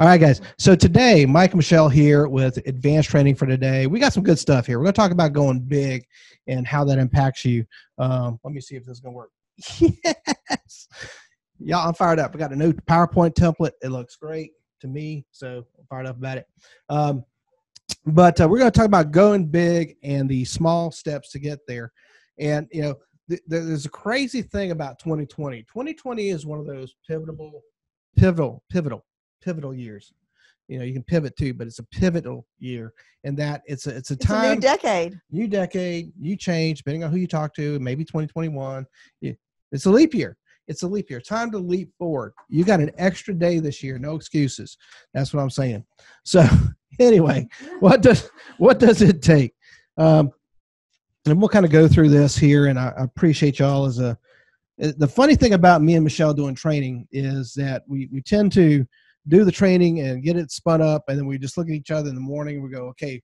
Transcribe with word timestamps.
All 0.00 0.06
right, 0.06 0.20
guys. 0.20 0.42
So 0.58 0.76
today, 0.76 1.26
Mike 1.26 1.52
and 1.52 1.58
Michelle 1.58 1.88
here 1.88 2.28
with 2.28 2.58
advanced 2.66 3.08
training 3.08 3.34
for 3.34 3.46
today. 3.46 3.86
We 3.86 3.98
got 3.98 4.12
some 4.12 4.22
good 4.22 4.38
stuff 4.38 4.66
here. 4.66 4.78
We're 4.78 4.84
going 4.84 4.92
to 4.92 5.00
talk 5.00 5.10
about 5.12 5.32
going 5.32 5.60
big 5.60 6.06
and 6.46 6.66
how 6.66 6.84
that 6.84 6.98
impacts 6.98 7.44
you. 7.44 7.64
Um, 7.98 8.38
let 8.44 8.52
me 8.52 8.60
see 8.60 8.76
if 8.76 8.84
this 8.84 8.98
is 8.98 9.00
going 9.00 9.14
to 9.14 9.16
work. 9.16 9.30
yes. 10.04 10.88
Yeah, 11.58 11.78
I'm 11.84 11.94
fired 11.94 12.18
up. 12.18 12.34
I 12.34 12.38
got 12.38 12.52
a 12.52 12.56
new 12.56 12.72
PowerPoint 12.72 13.34
template. 13.34 13.72
It 13.82 13.88
looks 13.88 14.16
great 14.16 14.52
to 14.80 14.88
me, 14.88 15.24
so 15.32 15.64
I'm 15.78 15.86
fired 15.88 16.06
up 16.06 16.16
about 16.18 16.38
it. 16.38 16.46
Um, 16.88 17.24
but 18.06 18.40
uh, 18.40 18.48
we're 18.48 18.58
going 18.58 18.70
to 18.70 18.76
talk 18.76 18.86
about 18.86 19.10
going 19.10 19.46
big 19.46 19.96
and 20.02 20.28
the 20.28 20.44
small 20.44 20.90
steps 20.90 21.30
to 21.32 21.38
get 21.38 21.58
there. 21.66 21.92
And 22.38 22.68
you 22.72 22.82
know, 22.82 22.94
th- 23.28 23.42
there's 23.46 23.86
a 23.86 23.90
crazy 23.90 24.42
thing 24.42 24.70
about 24.70 24.98
2020. 24.98 25.62
2020 25.62 26.28
is 26.28 26.46
one 26.46 26.58
of 26.60 26.66
those 26.66 26.94
pivotal, 27.06 27.62
pivotal, 28.16 28.62
pivotal 28.70 29.04
pivotal 29.42 29.74
years. 29.74 30.12
You 30.68 30.78
know, 30.78 30.84
you 30.84 30.92
can 30.92 31.02
pivot 31.02 31.34
too, 31.36 31.54
but 31.54 31.66
it's 31.66 31.78
a 31.78 31.84
pivotal 31.84 32.46
year, 32.58 32.92
and 33.24 33.36
that 33.38 33.62
it's 33.66 33.86
a 33.86 33.96
it's 33.96 34.10
a 34.10 34.14
It's 34.14 34.24
a 34.24 34.28
time 34.28 34.54
new 34.56 34.60
decade. 34.60 35.18
new 35.30 35.48
decade, 35.48 36.12
new 36.18 36.36
change, 36.36 36.78
depending 36.78 37.04
on 37.04 37.10
who 37.10 37.16
you 37.16 37.26
talk 37.26 37.54
to. 37.54 37.78
Maybe 37.78 38.04
2021. 38.04 38.84
It's 39.22 39.86
a 39.86 39.90
leap 39.90 40.14
year. 40.14 40.36
It's 40.68 40.82
a 40.82 40.88
leap 40.88 41.10
year. 41.10 41.20
Time 41.20 41.50
to 41.50 41.58
leap 41.58 41.90
forward. 41.98 42.34
You 42.48 42.64
got 42.64 42.80
an 42.80 42.92
extra 42.98 43.34
day 43.34 43.58
this 43.58 43.82
year. 43.82 43.98
No 43.98 44.14
excuses. 44.14 44.76
That's 45.14 45.32
what 45.32 45.42
I'm 45.42 45.50
saying. 45.50 45.84
So 46.24 46.46
anyway, 47.00 47.48
what 47.80 48.02
does 48.02 48.30
what 48.58 48.78
does 48.78 49.02
it 49.02 49.22
take? 49.22 49.54
Um, 49.96 50.30
and 51.26 51.40
we'll 51.40 51.48
kind 51.48 51.66
of 51.66 51.72
go 51.72 51.88
through 51.88 52.10
this 52.10 52.36
here, 52.36 52.66
and 52.66 52.78
I, 52.78 52.92
I 52.96 53.04
appreciate 53.04 53.58
y'all 53.58 53.86
as 53.86 53.98
a. 53.98 54.16
The 54.78 55.08
funny 55.08 55.34
thing 55.34 55.54
about 55.54 55.82
me 55.82 55.96
and 55.96 56.04
Michelle 56.04 56.32
doing 56.32 56.54
training 56.54 57.08
is 57.10 57.52
that 57.54 57.82
we 57.88 58.08
we 58.12 58.22
tend 58.22 58.52
to 58.52 58.86
do 59.26 59.44
the 59.44 59.52
training 59.52 60.00
and 60.00 60.22
get 60.22 60.36
it 60.36 60.52
spun 60.52 60.80
up, 60.80 61.04
and 61.08 61.18
then 61.18 61.26
we 61.26 61.38
just 61.38 61.58
look 61.58 61.68
at 61.68 61.74
each 61.74 61.90
other 61.90 62.08
in 62.08 62.14
the 62.14 62.20
morning 62.20 62.56
and 62.56 62.64
we 62.64 62.70
go, 62.70 62.86
okay, 62.86 63.20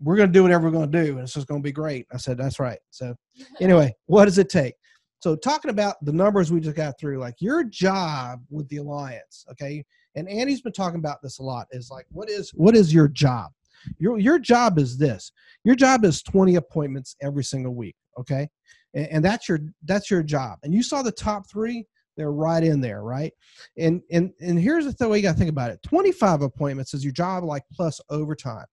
we're 0.00 0.16
going 0.16 0.28
to 0.28 0.32
do 0.32 0.42
whatever 0.42 0.66
we're 0.66 0.72
going 0.72 0.90
to 0.90 1.04
do, 1.04 1.12
and 1.12 1.20
it's 1.20 1.34
just 1.34 1.48
going 1.48 1.60
to 1.60 1.64
be 1.64 1.72
great. 1.72 2.06
I 2.12 2.18
said, 2.18 2.38
that's 2.38 2.60
right. 2.60 2.78
So, 2.90 3.16
anyway, 3.60 3.94
what 4.06 4.26
does 4.26 4.38
it 4.38 4.48
take? 4.48 4.74
So, 5.20 5.34
talking 5.34 5.70
about 5.70 6.02
the 6.04 6.12
numbers 6.12 6.52
we 6.52 6.60
just 6.60 6.76
got 6.76 6.98
through, 6.98 7.18
like 7.18 7.36
your 7.40 7.64
job 7.64 8.40
with 8.50 8.68
the 8.68 8.76
alliance, 8.76 9.44
okay, 9.50 9.84
and 10.14 10.28
Andy's 10.28 10.60
been 10.60 10.72
talking 10.72 11.00
about 11.00 11.22
this 11.22 11.38
a 11.38 11.42
lot. 11.42 11.66
Is 11.72 11.90
like, 11.90 12.06
what 12.10 12.30
is 12.30 12.50
what 12.50 12.76
is 12.76 12.94
your 12.94 13.08
job? 13.08 13.50
Your 13.98 14.18
your 14.18 14.38
job 14.38 14.78
is 14.78 14.96
this. 14.96 15.32
Your 15.64 15.74
job 15.74 16.04
is 16.04 16.22
twenty 16.22 16.54
appointments 16.54 17.16
every 17.20 17.44
single 17.44 17.74
week, 17.74 17.96
okay, 18.18 18.48
and, 18.94 19.08
and 19.08 19.24
that's 19.24 19.48
your 19.48 19.58
that's 19.84 20.10
your 20.10 20.22
job. 20.22 20.58
And 20.62 20.72
you 20.72 20.82
saw 20.82 21.02
the 21.02 21.12
top 21.12 21.50
three; 21.50 21.84
they're 22.16 22.32
right 22.32 22.62
in 22.62 22.80
there, 22.80 23.02
right? 23.02 23.32
And 23.76 24.02
and 24.12 24.32
and 24.40 24.58
here's 24.58 24.92
the 24.94 25.08
way 25.08 25.18
you 25.18 25.22
got 25.22 25.32
to 25.32 25.38
think 25.38 25.50
about 25.50 25.70
it: 25.70 25.82
twenty 25.82 26.12
five 26.12 26.42
appointments 26.42 26.94
is 26.94 27.04
your 27.04 27.12
job, 27.12 27.42
like 27.44 27.64
plus 27.72 28.00
overtime. 28.08 28.66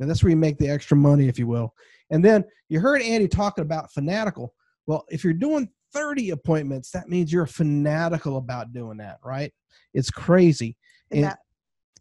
And 0.00 0.10
that's 0.10 0.22
where 0.22 0.30
you 0.30 0.36
make 0.36 0.58
the 0.58 0.68
extra 0.68 0.96
money, 0.96 1.28
if 1.28 1.38
you 1.38 1.46
will. 1.46 1.72
And 2.10 2.24
then 2.24 2.44
you 2.68 2.80
heard 2.80 3.00
Andy 3.02 3.28
talking 3.28 3.62
about 3.62 3.92
fanatical. 3.92 4.52
Well, 4.86 5.04
if 5.08 5.24
you're 5.24 5.32
doing 5.32 5.68
30 5.92 6.30
appointments, 6.30 6.90
that 6.90 7.08
means 7.08 7.32
you're 7.32 7.46
fanatical 7.46 8.36
about 8.36 8.72
doing 8.72 8.98
that, 8.98 9.18
right? 9.24 9.52
It's 9.94 10.10
crazy. 10.10 10.76
And, 11.10 11.20
And- 11.20 11.30
that 11.30 11.38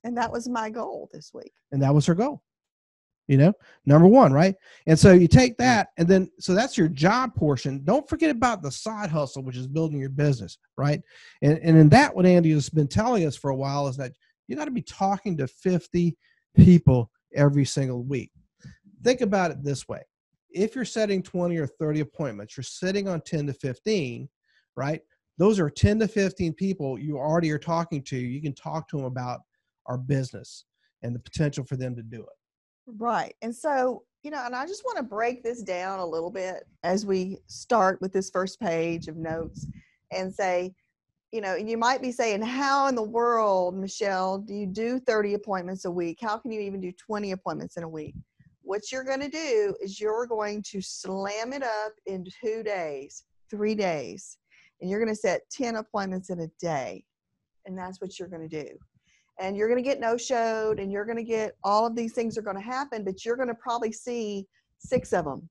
and 0.04 0.18
that 0.18 0.32
was 0.32 0.50
my 0.50 0.70
goal 0.70 1.10
this 1.14 1.32
week. 1.34 1.54
And 1.72 1.82
that 1.82 1.94
was 1.94 2.06
her 2.06 2.16
goal. 2.16 2.42
You 3.28 3.38
know, 3.38 3.54
number 3.86 4.06
one, 4.06 4.34
right? 4.34 4.54
And 4.86 5.00
so 5.00 5.14
you 5.14 5.30
take 5.30 5.54
mm-hmm. 5.54 5.64
that, 5.64 5.88
and 5.98 6.10
then 6.10 6.30
so 6.42 6.54
that's 6.54 6.78
your 6.78 6.90
job 6.90 7.34
portion. 7.34 7.82
Don't 7.86 8.08
forget 8.10 8.30
about 8.30 8.62
the 8.62 8.70
side 8.70 9.10
hustle, 9.10 9.44
which 9.44 9.56
is 9.56 9.66
building 9.66 9.98
your 9.98 10.10
business, 10.10 10.58
right? 10.78 11.02
And 11.42 11.58
and 11.60 11.78
in 11.78 11.88
that, 11.90 12.14
what 12.14 12.26
Andy 12.26 12.52
has 12.52 12.70
been 12.70 12.88
telling 12.88 13.26
us 13.26 13.38
for 13.38 13.52
a 13.52 13.56
while 13.56 13.88
is 13.88 13.96
that 13.96 14.12
you 14.50 14.58
got 14.58 14.66
to 14.66 14.72
be 14.72 14.82
talking 14.82 15.38
to 15.38 15.48
50 15.48 16.18
people 16.58 17.10
every 17.34 17.64
single 17.64 18.04
week. 18.04 18.30
Think 19.04 19.22
about 19.22 19.52
it 19.52 19.64
this 19.64 19.88
way 19.88 20.02
if 20.54 20.76
you're 20.76 20.86
setting 20.86 21.22
20 21.24 21.58
or 21.58 21.68
30 21.68 22.02
appointments, 22.02 22.56
you're 22.56 22.64
sitting 22.64 23.08
on 23.08 23.22
10 23.22 23.48
to 23.48 23.54
15, 23.54 24.30
right? 24.76 25.02
Those 25.38 25.60
are 25.60 25.70
10 25.70 26.00
to 26.00 26.08
15 26.08 26.54
people 26.54 27.00
you 27.00 27.18
already 27.18 27.52
are 27.52 27.60
talking 27.60 28.04
to. 28.04 28.18
You 28.18 28.42
can 28.42 28.54
talk 28.54 28.88
to 28.90 28.98
them 28.98 29.06
about 29.06 29.42
our 29.88 29.98
business 29.98 30.66
and 31.02 31.14
the 31.14 31.20
potential 31.20 31.64
for 31.66 31.76
them 31.76 31.96
to 31.96 32.04
do 32.04 32.22
it. 32.22 32.38
Right. 32.98 33.36
And 33.42 33.56
so, 33.56 34.04
you 34.24 34.32
know, 34.32 34.44
and 34.46 34.56
I 34.56 34.66
just 34.66 34.86
want 34.86 34.98
to 34.98 35.04
break 35.04 35.44
this 35.44 35.64
down 35.64 36.00
a 36.00 36.06
little 36.06 36.32
bit 36.32 36.64
as 36.84 37.06
we 37.06 37.40
start 37.48 38.00
with 38.02 38.14
this 38.14 38.30
first 38.30 38.60
page 38.60 39.08
of 39.08 39.18
notes 39.18 39.68
and 40.12 40.34
say, 40.34 40.74
you 41.32 41.42
know, 41.42 41.56
and 41.56 41.68
you 41.70 41.78
might 41.78 42.02
be 42.02 42.12
saying, 42.12 42.44
how 42.44 42.88
in 42.88 42.96
the 42.96 43.02
world, 43.02 43.76
Michelle, 43.76 44.38
do 44.38 44.54
you 44.54 44.68
do 44.68 45.00
30 45.00 45.34
appointments 45.34 45.86
a 45.86 45.92
week? 45.92 46.20
How 46.22 46.38
can 46.38 46.52
you 46.52 46.62
even 46.62 46.80
do 46.80 46.92
20 46.92 47.32
appointments 47.32 47.76
in 47.76 47.84
a 47.84 47.90
week? 47.90 48.14
What 48.74 48.92
you're 48.92 49.04
going 49.04 49.20
to 49.20 49.30
do 49.30 49.76
is 49.84 50.02
you're 50.02 50.26
going 50.26 50.64
to 50.72 50.82
slam 50.82 51.54
it 51.54 51.62
up 51.62 51.92
in 52.08 52.26
two 52.44 52.64
days, 52.64 53.24
three 53.48 53.76
days, 53.76 54.40
and 54.82 54.90
you're 54.90 55.00
going 55.00 55.14
to 55.14 55.16
set 55.16 55.42
10 55.52 55.76
appointments 55.76 56.32
in 56.32 56.40
a 56.40 56.48
day. 56.60 57.04
And 57.68 57.78
that's 57.78 58.02
what 58.02 58.18
you're 58.18 58.30
going 58.30 58.50
to 58.50 58.64
do 58.64 58.68
and 59.40 59.56
you're 59.56 59.68
going 59.68 59.82
to 59.82 59.88
get 59.88 60.00
no 60.00 60.18
showed 60.18 60.80
and 60.80 60.92
you're 60.92 61.06
going 61.06 61.18
to 61.18 61.24
get 61.24 61.56
all 61.64 61.86
of 61.86 61.96
these 61.96 62.14
things 62.14 62.36
are 62.36 62.42
going 62.42 62.56
to 62.56 62.64
happen 62.64 63.04
but 63.04 63.24
you're 63.24 63.36
going 63.36 63.48
to 63.48 63.56
probably 63.56 63.92
see 63.92 64.48
six 64.80 65.12
of 65.12 65.26
them 65.26 65.48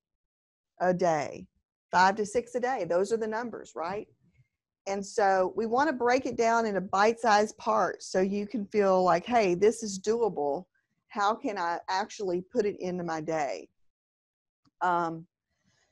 a 0.79 0.93
day 0.93 1.45
five 1.91 2.15
to 2.15 2.25
six 2.25 2.55
a 2.55 2.59
day 2.61 2.85
those 2.89 3.11
are 3.11 3.17
the 3.17 3.27
numbers 3.27 3.73
right 3.75 4.07
and 4.87 5.05
so 5.05 5.53
we 5.57 5.65
want 5.65 5.89
to 5.89 5.93
break 5.93 6.25
it 6.25 6.37
down 6.37 6.65
into 6.65 6.79
bite-sized 6.79 7.57
parts 7.57 8.09
so 8.09 8.21
you 8.21 8.47
can 8.47 8.65
feel 8.67 9.03
like 9.03 9.25
hey 9.25 9.53
this 9.53 9.83
is 9.83 9.99
doable 9.99 10.63
how 11.13 11.35
can 11.35 11.57
i 11.57 11.77
actually 11.89 12.41
put 12.41 12.65
it 12.65 12.75
into 12.79 13.03
my 13.03 13.21
day? 13.21 13.67
Um, 14.81 15.25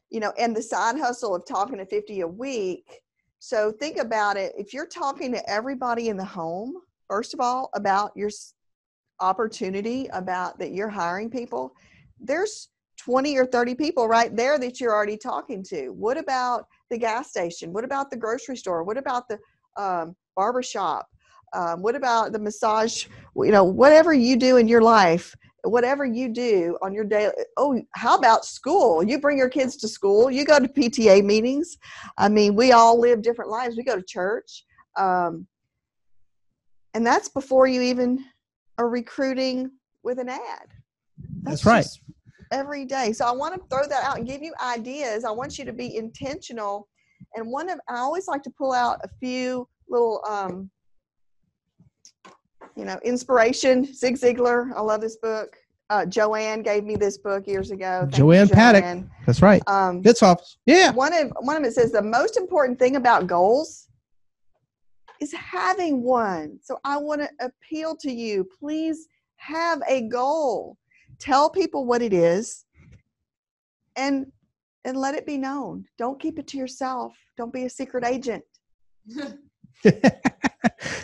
you 0.10 0.20
know 0.20 0.34
and 0.38 0.56
the 0.56 0.62
side 0.62 0.98
hustle 0.98 1.36
of 1.36 1.46
talking 1.46 1.78
to 1.78 1.86
50 1.86 2.22
a 2.22 2.28
week 2.28 3.02
so 3.40 3.72
think 3.72 3.98
about 3.98 4.36
it 4.36 4.52
if 4.58 4.74
you're 4.74 4.88
talking 4.88 5.32
to 5.32 5.50
everybody 5.50 6.10
in 6.10 6.18
the 6.18 6.26
home 6.26 6.74
first 7.08 7.34
of 7.34 7.40
all 7.40 7.70
about 7.76 8.12
your 8.16 8.30
opportunity 9.22 10.08
about 10.12 10.60
that 10.60 10.74
you're 10.74 10.90
hiring 10.90 11.30
people 11.30 11.74
there's 12.20 12.70
20 12.98 13.38
or 13.38 13.46
30 13.46 13.74
people 13.76 14.08
right 14.08 14.36
there 14.36 14.60
that 14.60 14.80
you're 14.80 14.94
already 14.94 15.18
talking 15.18 15.64
to. 15.64 15.90
What 15.90 16.18
about 16.18 16.68
the 16.92 17.00
gas 17.00 17.32
station? 17.32 17.74
What 17.74 17.84
about 17.84 18.12
the 18.12 18.18
grocery 18.18 18.56
store? 18.56 18.84
What 18.84 18.98
about 18.98 19.28
the 19.28 19.40
um, 19.76 20.16
barber 20.36 20.62
shop 20.62 21.10
um, 21.54 21.82
what 21.82 21.96
about 21.96 22.32
the 22.32 22.40
massage 22.40 23.08
you 23.36 23.52
know 23.52 23.64
whatever 23.64 24.14
you 24.14 24.36
do 24.36 24.58
in 24.58 24.68
your 24.68 24.82
life 24.82 25.36
whatever 25.64 26.06
you 26.06 26.28
do 26.28 26.78
on 26.82 26.94
your 26.94 27.04
day 27.04 27.30
oh 27.58 27.80
how 27.94 28.18
about 28.18 28.46
school 28.46 29.04
you 29.04 29.20
bring 29.20 29.38
your 29.38 29.50
kids 29.50 29.78
to 29.78 29.88
school 29.88 30.32
you 30.32 30.44
go 30.44 30.60
to 30.60 30.68
pta 30.68 31.24
meetings 31.24 31.78
i 32.18 32.28
mean 32.28 32.56
we 32.56 32.72
all 32.72 33.00
live 33.00 33.22
different 33.22 33.52
lives 33.52 33.78
we 33.78 33.84
go 33.84 33.96
to 33.96 34.04
church 34.04 34.66
um, 34.98 35.46
and 36.94 37.06
that's 37.06 37.30
before 37.30 37.68
you 37.68 37.82
even 37.82 38.24
are 38.78 38.90
recruiting 38.90 39.72
with 40.04 40.20
an 40.20 40.30
ad. 40.30 40.68
That's 41.44 41.66
right. 41.66 41.86
Every 42.52 42.86
day. 42.86 43.14
So 43.14 43.26
I 43.26 43.32
want 43.32 43.54
to 43.56 43.62
throw 43.70 43.88
that 43.88 44.04
out 44.04 44.18
and 44.18 44.28
give 44.28 44.42
you 44.42 44.54
ideas. 44.62 45.24
I 45.24 45.32
want 45.32 45.58
you 45.58 45.66
to 45.66 45.74
be 45.74 45.96
intentional. 45.96 46.88
And 47.36 47.48
one 47.48 47.70
of 47.70 47.80
I 47.88 47.98
always 47.98 48.28
like 48.28 48.44
to 48.44 48.50
pull 48.50 48.74
out 48.74 49.00
a 49.04 49.10
few 49.20 49.68
little 49.88 50.22
um, 50.28 50.70
you 52.76 52.86
know, 52.86 53.00
inspiration. 53.04 53.92
Zig 53.94 54.16
Ziglar. 54.16 54.72
I 54.76 54.82
love 54.82 55.02
this 55.02 55.18
book. 55.18 55.58
Uh, 55.90 56.06
Joanne 56.06 56.62
gave 56.62 56.86
me 56.86 56.96
this 56.96 57.18
book 57.18 57.46
years 57.48 57.72
ago. 57.72 58.02
Thank 58.04 58.14
you, 58.14 58.18
Joanne 58.20 58.50
Paddock. 58.50 58.84
Joanne. 58.84 59.12
That's 59.26 59.42
right. 59.42 59.62
Um, 59.68 60.02
Fitz 60.02 60.24
office. 60.24 60.58
Yeah. 60.66 60.92
one 60.92 61.14
of 61.14 61.34
one 61.42 61.58
of 61.58 61.64
it 61.64 61.74
says 61.74 61.92
the 61.92 62.02
most 62.02 62.38
important 62.38 62.80
thing 62.80 62.96
about 62.96 63.28
goals 63.28 63.90
is 65.20 65.34
having 65.34 66.02
one. 66.02 66.60
So 66.64 66.80
I 66.84 66.98
want 66.98 67.22
to 67.22 67.30
appeal 67.40 67.96
to 67.98 68.12
you. 68.12 68.48
Please 68.60 69.08
have 69.36 69.82
a 69.88 70.04
goal. 70.04 70.78
Tell 71.20 71.50
people 71.50 71.86
what 71.86 72.02
it 72.02 72.14
is 72.14 72.66
and 73.96 74.28
and 74.86 74.98
let 74.98 75.14
it 75.14 75.26
be 75.26 75.38
known. 75.38 75.86
Don't 75.98 76.20
keep 76.20 76.40
it 76.40 76.48
to 76.48 76.58
yourself. 76.58 77.14
Don't 77.38 77.54
be 77.54 77.66
a 77.66 77.70
secret 77.70 78.04
agent. 78.06 78.44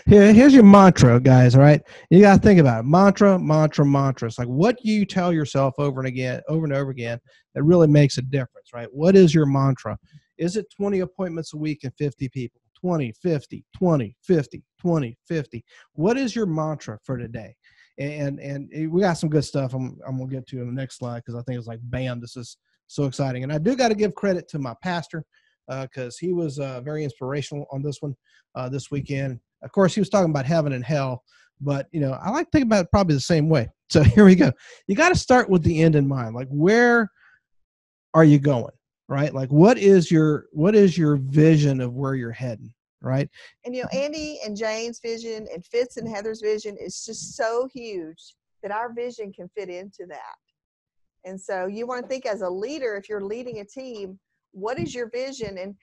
Here, 0.07 0.31
here's 0.31 0.53
your 0.53 0.63
mantra, 0.63 1.19
guys. 1.19 1.53
All 1.53 1.61
right, 1.61 1.81
you 2.09 2.21
got 2.21 2.37
to 2.37 2.41
think 2.41 2.61
about 2.61 2.79
it. 2.79 2.87
Mantra, 2.87 3.37
mantra, 3.37 3.85
mantra. 3.85 4.29
It's 4.29 4.39
like 4.39 4.47
what 4.47 4.77
you 4.85 5.05
tell 5.05 5.33
yourself 5.33 5.73
over 5.77 5.99
and 5.99 6.07
again, 6.07 6.41
over 6.47 6.63
and 6.63 6.73
over 6.73 6.91
again, 6.91 7.19
that 7.53 7.63
really 7.63 7.87
makes 7.87 8.17
a 8.17 8.21
difference, 8.21 8.69
right? 8.73 8.87
What 8.93 9.17
is 9.17 9.35
your 9.35 9.45
mantra? 9.45 9.97
Is 10.37 10.55
it 10.55 10.65
20 10.77 11.01
appointments 11.01 11.53
a 11.53 11.57
week 11.57 11.79
and 11.83 11.91
50 11.97 12.29
people? 12.29 12.61
20, 12.79 13.11
50, 13.21 13.65
20, 13.77 14.15
50, 14.23 14.63
20, 14.79 15.17
50. 15.27 15.65
What 15.91 16.17
is 16.17 16.33
your 16.37 16.45
mantra 16.45 16.99
for 17.03 17.17
today? 17.17 17.53
And 17.99 18.39
and 18.39 18.69
we 18.89 19.01
got 19.01 19.15
some 19.15 19.29
good 19.29 19.43
stuff 19.43 19.73
I'm, 19.73 19.97
I'm 20.07 20.19
to 20.19 20.25
get 20.27 20.47
to 20.47 20.61
in 20.61 20.67
the 20.67 20.71
next 20.71 20.99
slide 20.99 21.23
because 21.25 21.35
I 21.35 21.41
think 21.41 21.57
it's 21.57 21.67
like, 21.67 21.81
bam, 21.83 22.21
this 22.21 22.37
is 22.37 22.55
so 22.87 23.03
exciting. 23.03 23.43
And 23.43 23.51
I 23.51 23.57
do 23.57 23.75
got 23.75 23.89
to 23.89 23.95
give 23.95 24.15
credit 24.15 24.47
to 24.49 24.59
my 24.59 24.73
pastor 24.81 25.25
because 25.67 26.15
uh, 26.15 26.17
he 26.25 26.31
was 26.31 26.59
uh, 26.59 26.79
very 26.79 27.03
inspirational 27.03 27.65
on 27.73 27.81
this 27.81 27.97
one 27.99 28.15
uh, 28.55 28.69
this 28.69 28.89
weekend. 28.89 29.41
Of 29.63 29.71
course, 29.71 29.93
he 29.93 30.01
was 30.01 30.09
talking 30.09 30.29
about 30.29 30.45
heaven 30.45 30.73
and 30.73 30.83
hell, 30.83 31.23
but 31.61 31.87
you 31.91 31.99
know, 31.99 32.13
I 32.13 32.29
like 32.29 32.47
to 32.47 32.51
think 32.51 32.65
about 32.65 32.85
it 32.85 32.91
probably 32.91 33.15
the 33.15 33.21
same 33.21 33.49
way. 33.49 33.69
So 33.89 34.03
here 34.03 34.25
we 34.25 34.35
go. 34.35 34.51
You 34.87 34.97
got 34.97 35.13
to 35.13 35.15
start 35.15 35.49
with 35.49 35.63
the 35.63 35.81
end 35.81 35.95
in 35.95 36.09
mind. 36.09 36.35
Like, 36.35 36.49
where 36.49 37.09
are 38.13 38.25
you 38.25 38.37
going? 38.37 38.73
Right? 39.07 39.33
Like, 39.33 39.49
what 39.49 39.77
is 39.77 40.11
your 40.11 40.47
what 40.51 40.75
is 40.75 40.97
your 40.97 41.15
vision 41.15 41.79
of 41.79 41.93
where 41.93 42.13
you're 42.13 42.33
heading? 42.33 42.73
Right? 43.01 43.29
And 43.63 43.73
you 43.73 43.83
know, 43.83 43.89
Andy 43.93 44.41
and 44.45 44.57
Jane's 44.57 44.99
vision 44.99 45.47
and 45.53 45.65
Fitz 45.65 45.95
and 45.95 46.05
Heather's 46.05 46.41
vision 46.41 46.75
is 46.77 47.05
just 47.05 47.37
so 47.37 47.69
huge 47.73 48.35
that 48.61 48.73
our 48.73 48.91
vision 48.91 49.31
can 49.31 49.47
fit 49.55 49.69
into 49.69 50.05
that. 50.09 50.35
And 51.23 51.39
so 51.39 51.67
you 51.67 51.87
want 51.87 52.01
to 52.01 52.09
think 52.09 52.25
as 52.25 52.41
a 52.41 52.49
leader, 52.49 52.97
if 52.97 53.07
you're 53.07 53.23
leading 53.23 53.59
a 53.59 53.65
team, 53.65 54.19
what 54.51 54.79
is 54.79 54.93
your 54.93 55.09
vision 55.09 55.57
and 55.59 55.75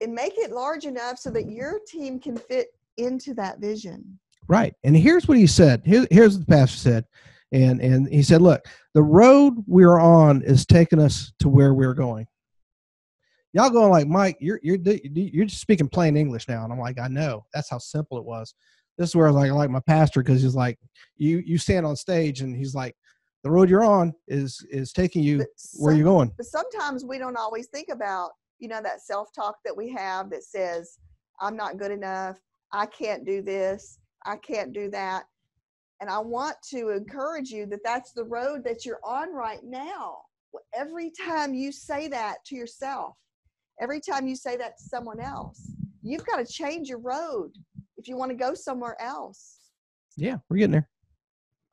and 0.00 0.14
make 0.14 0.34
it 0.36 0.52
large 0.52 0.84
enough 0.84 1.18
so 1.18 1.30
that 1.30 1.50
your 1.50 1.80
team 1.88 2.20
can 2.20 2.36
fit 2.36 2.68
into 2.98 3.34
that 3.34 3.60
vision. 3.60 4.18
Right. 4.48 4.74
And 4.84 4.96
here's 4.96 5.28
what 5.28 5.38
he 5.38 5.46
said. 5.46 5.82
Here, 5.84 6.06
here's 6.10 6.36
what 6.36 6.46
the 6.46 6.52
pastor 6.52 6.78
said. 6.78 7.04
And 7.52 7.80
and 7.80 8.08
he 8.08 8.22
said, 8.22 8.42
look, 8.42 8.62
the 8.94 9.02
road 9.02 9.54
we're 9.66 9.98
on 9.98 10.42
is 10.42 10.66
taking 10.66 11.00
us 11.00 11.32
to 11.40 11.48
where 11.48 11.72
we're 11.72 11.94
going. 11.94 12.26
Y'all 13.54 13.70
going 13.70 13.90
like, 13.90 14.06
Mike, 14.06 14.36
you're 14.40 14.60
you're 14.62 14.78
you're 14.84 15.46
just 15.46 15.60
speaking 15.60 15.88
plain 15.88 16.16
English 16.16 16.46
now. 16.48 16.64
And 16.64 16.72
I'm 16.72 16.78
like, 16.78 16.98
I 17.00 17.08
know. 17.08 17.46
That's 17.54 17.70
how 17.70 17.78
simple 17.78 18.18
it 18.18 18.24
was. 18.24 18.54
This 18.98 19.10
is 19.10 19.16
where 19.16 19.28
I 19.28 19.30
was 19.30 19.36
like, 19.36 19.50
I 19.50 19.54
like 19.54 19.70
my 19.70 19.80
pastor 19.80 20.22
because 20.22 20.42
he's 20.42 20.54
like, 20.54 20.78
you 21.16 21.42
you 21.46 21.56
stand 21.56 21.86
on 21.86 21.96
stage 21.96 22.42
and 22.42 22.54
he's 22.54 22.74
like, 22.74 22.94
the 23.44 23.50
road 23.50 23.70
you're 23.70 23.84
on 23.84 24.14
is 24.26 24.64
is 24.70 24.92
taking 24.92 25.22
you 25.22 25.46
some, 25.56 25.84
where 25.84 25.94
you're 25.94 26.04
going. 26.04 26.32
But 26.36 26.46
sometimes 26.46 27.04
we 27.04 27.18
don't 27.18 27.36
always 27.36 27.68
think 27.68 27.88
about, 27.90 28.32
you 28.58 28.68
know, 28.68 28.82
that 28.82 29.00
self 29.00 29.32
talk 29.34 29.56
that 29.64 29.76
we 29.76 29.88
have 29.90 30.28
that 30.30 30.42
says, 30.44 30.98
I'm 31.40 31.56
not 31.56 31.78
good 31.78 31.92
enough. 31.92 32.38
I 32.72 32.86
can't 32.86 33.24
do 33.24 33.42
this. 33.42 33.98
I 34.24 34.36
can't 34.36 34.72
do 34.72 34.90
that. 34.90 35.24
And 36.00 36.08
I 36.08 36.18
want 36.18 36.56
to 36.70 36.90
encourage 36.90 37.50
you 37.50 37.66
that 37.66 37.80
that's 37.84 38.12
the 38.12 38.24
road 38.24 38.62
that 38.64 38.84
you're 38.84 39.00
on 39.04 39.34
right 39.34 39.60
now. 39.64 40.18
Every 40.74 41.10
time 41.10 41.54
you 41.54 41.72
say 41.72 42.08
that 42.08 42.44
to 42.46 42.56
yourself, 42.56 43.16
every 43.80 44.00
time 44.00 44.26
you 44.26 44.36
say 44.36 44.56
that 44.56 44.78
to 44.78 44.84
someone 44.84 45.20
else, 45.20 45.72
you've 46.02 46.24
got 46.24 46.36
to 46.36 46.46
change 46.52 46.88
your 46.88 47.00
road 47.00 47.50
if 47.96 48.06
you 48.06 48.16
want 48.16 48.30
to 48.30 48.36
go 48.36 48.54
somewhere 48.54 48.96
else. 49.00 49.56
Yeah, 50.16 50.36
we're 50.48 50.58
getting 50.58 50.72
there. 50.72 50.88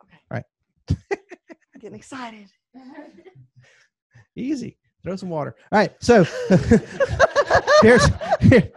Okay. 0.04 0.18
All 0.32 0.38
right. 0.38 0.46
I'm 0.90 1.80
getting 1.80 1.98
excited. 1.98 2.48
Easy. 4.36 4.78
Throw 5.04 5.16
some 5.16 5.30
water. 5.30 5.56
All 5.72 5.80
right. 5.80 5.94
So 6.00 6.24
here's 7.82 8.10
here, 8.42 8.72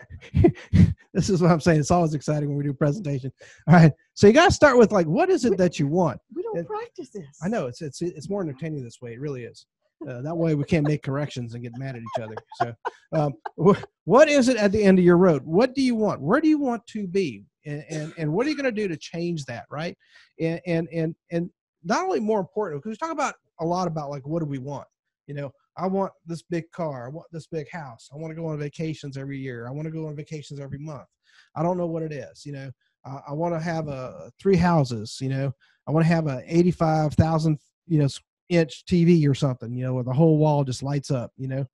this 1.19 1.31
is 1.31 1.43
what 1.43 1.51
I'm 1.51 1.61
saying. 1.61 1.81
It's 1.81 1.91
always 1.91 2.15
exciting 2.15 2.49
when 2.49 2.59
we 2.59 2.63
do 2.63 2.73
presentation. 2.73 3.33
All 3.67 3.75
right. 3.75 3.93
So 4.15 4.29
you 4.29 4.33
got 4.33 4.47
to 4.47 4.53
start 4.53 4.79
with 4.79 4.93
like, 4.93 5.07
what 5.07 5.31
is 5.31 5.45
it 5.45 5.51
we, 5.51 5.57
that 5.57 5.77
you 5.77 5.89
want? 5.89 6.21
We 6.33 6.43
don't 6.43 6.59
and, 6.59 6.67
practice 6.67 7.11
this. 7.11 7.27
I 7.43 7.49
know 7.49 7.67
it's 7.67 7.83
it's 7.83 8.01
it's 8.01 8.31
more 8.31 8.41
entertaining 8.41 8.85
this 8.85 9.03
way. 9.03 9.15
It 9.15 9.21
really 9.21 9.43
is. 9.43 9.67
Uh, 10.09 10.23
that 10.23 10.37
way 10.37 10.55
we 10.55 10.63
can't 10.63 10.87
make 10.87 11.03
corrections 11.03 11.55
and 11.55 11.63
get 11.65 11.77
mad 11.77 11.97
at 11.97 12.03
each 12.03 12.23
other. 12.23 12.37
So, 12.63 12.73
um, 13.13 13.33
wh- 13.61 13.83
what 14.05 14.29
is 14.29 14.49
it 14.49 14.57
at 14.59 14.71
the 14.71 14.81
end 14.81 15.01
of 15.01 15.05
your 15.05 15.17
road? 15.17 15.43
What 15.45 15.75
do 15.75 15.83
you 15.83 15.97
want? 15.97 16.21
Where 16.21 16.41
do 16.41 16.47
you 16.47 16.59
want 16.59 16.87
to 16.89 17.09
be? 17.09 17.43
And 17.67 17.85
and, 17.91 18.15
and 18.17 18.33
what 18.33 18.47
are 18.47 18.51
you 18.51 18.57
going 18.57 18.73
to 18.73 18.81
do 18.81 18.87
to 18.87 18.97
change 18.97 19.45
that? 19.47 19.65
Right? 19.73 19.99
And 20.41 20.61
and 20.67 20.89
and 20.93 21.17
and 21.33 21.51
not 21.83 22.05
only 22.05 22.21
more 22.21 22.39
important 22.39 22.81
because 22.81 22.97
we 22.97 23.07
talk 23.09 23.13
about 23.13 23.35
a 23.61 23.67
lot 23.67 23.89
about 23.89 24.11
like 24.11 24.25
what 24.25 24.39
do 24.39 24.47
we 24.47 24.59
want? 24.59 24.87
You 25.27 25.35
know, 25.35 25.53
I 25.79 25.87
want 25.87 26.13
this 26.27 26.43
big 26.43 26.71
car. 26.73 27.07
I 27.07 27.09
want 27.09 27.29
this 27.31 27.47
big 27.47 27.71
house. 27.71 28.11
I 28.13 28.17
want 28.17 28.33
to 28.33 28.41
go 28.41 28.47
on 28.47 28.59
vacations 28.59 29.17
every 29.17 29.39
year. 29.39 29.69
I 29.69 29.71
want 29.71 29.87
to 29.87 29.93
go 29.93 30.09
on 30.09 30.17
vacations 30.17 30.59
every 30.59 30.79
month. 30.79 31.07
I 31.55 31.63
don't 31.63 31.79
know 31.79 31.87
what 31.87 32.03
it 32.03 32.13
is. 32.13 32.45
You 32.45 32.53
know, 32.53 32.71
uh, 33.05 33.21
I 33.29 33.33
want 33.33 33.55
to 33.55 33.61
have 33.61 33.89
a 33.89 34.31
three 34.41 34.57
houses. 34.57 35.19
You 35.21 35.29
know, 35.29 35.53
I 35.87 35.93
want 35.93 36.05
to 36.05 36.13
have 36.13 36.27
a 36.27 36.43
eighty-five 36.47 37.15
thousand 37.15 37.59
you 37.87 38.01
know 38.01 38.09
inch 38.49 38.85
TV 38.87 39.29
or 39.29 39.35
something. 39.35 39.73
You 39.73 39.85
know, 39.85 39.95
where 39.95 40.05
the 40.05 40.13
whole 40.13 40.37
wall 40.37 40.65
just 40.65 40.83
lights 40.83 41.11
up. 41.11 41.33
You 41.37 41.49
know, 41.49 41.67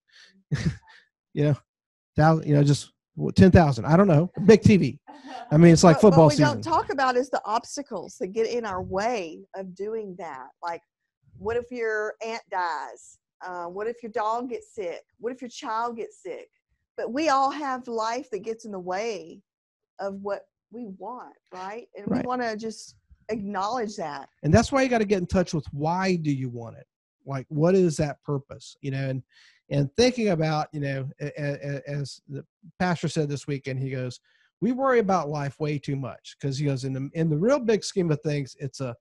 you 1.33 1.45
know, 1.45 1.57
thousand. 2.15 2.47
You 2.47 2.57
know, 2.57 2.63
just 2.63 2.93
ten 3.35 3.51
thousand. 3.51 3.87
I 3.87 3.97
don't 3.97 4.09
know. 4.09 4.31
Big 4.45 4.61
TV. 4.61 4.99
I 5.51 5.57
mean, 5.57 5.73
it's 5.73 5.85
like 5.85 6.01
football 6.01 6.27
what 6.27 6.35
we 6.35 6.37
season. 6.37 6.61
don't 6.61 6.63
talk 6.63 6.93
about 6.93 7.17
is 7.17 7.31
the 7.31 7.41
obstacles 7.45 8.17
that 8.21 8.29
get 8.29 8.49
in 8.49 8.67
our 8.67 8.83
way 8.83 9.41
of 9.57 9.75
doing 9.75 10.15
that. 10.19 10.49
Like, 10.63 10.83
what 11.39 11.57
if 11.57 11.71
your 11.71 12.15
aunt 12.25 12.43
dies? 12.51 13.19
Uh, 13.45 13.67
what 13.67 13.87
if 13.87 14.03
your 14.03 14.13
dog 14.13 14.51
gets 14.51 14.75
sick? 14.75 15.03
What 15.19 15.33
if 15.33 15.43
your 15.43 15.51
child 15.51 15.97
gets 15.97 16.23
sick? 16.23 16.49
But 16.97 17.13
we 17.13 17.29
all 17.29 17.51
have 17.51 17.87
life 17.89 18.31
that 18.31 18.41
gets 18.41 18.65
in 18.65 18.73
the 18.73 18.79
way 18.79 19.43
of 19.99 20.15
what 20.23 20.43
we 20.71 20.87
want, 20.99 21.35
right? 21.53 21.87
And 21.97 22.09
right. 22.09 22.25
we 22.25 22.29
want 22.29 22.43
to 22.43 22.57
just 22.57 22.97
acknowledge 23.29 23.97
that. 23.97 24.29
And 24.43 24.53
that's 24.53 24.71
why 24.73 24.83
you 24.83 24.89
got 24.89 24.99
to 24.99 25.05
get 25.05 25.19
in 25.19 25.27
touch 25.27 25.55
with 25.55 25.67
why 25.73 26.17
do 26.17 26.31
you 26.31 26.49
want 26.49 26.77
it? 26.77 26.87
Like, 27.27 27.47
what 27.49 27.75
is 27.75 27.97
that 27.97 28.23
purpose? 28.23 28.77
You 28.81 28.91
know, 28.91 29.09
and 29.09 29.23
and 29.71 29.91
thinking 29.97 30.29
about, 30.29 30.69
you 30.73 30.81
know, 30.81 31.09
as 31.21 32.21
the 32.29 32.45
pastor 32.79 33.09
said 33.09 33.31
this 33.31 33.47
weekend, 33.47 33.81
he 33.81 33.91
goes, 33.91 34.21
"We 34.61 34.73
worry 34.73 34.99
about 34.99 35.31
life 35.31 35.59
way 35.59 35.79
too 35.79 35.97
much 35.97 36.37
because 36.39 36.59
he 36.59 36.67
goes 36.67 36.85
in 36.85 36.93
the 36.93 37.09
in 37.15 37.31
the 37.31 37.39
real 37.39 37.59
big 37.59 37.83
scheme 37.83 38.11
of 38.11 38.21
things, 38.21 38.57
it's 38.61 38.81
a, 38.81 38.95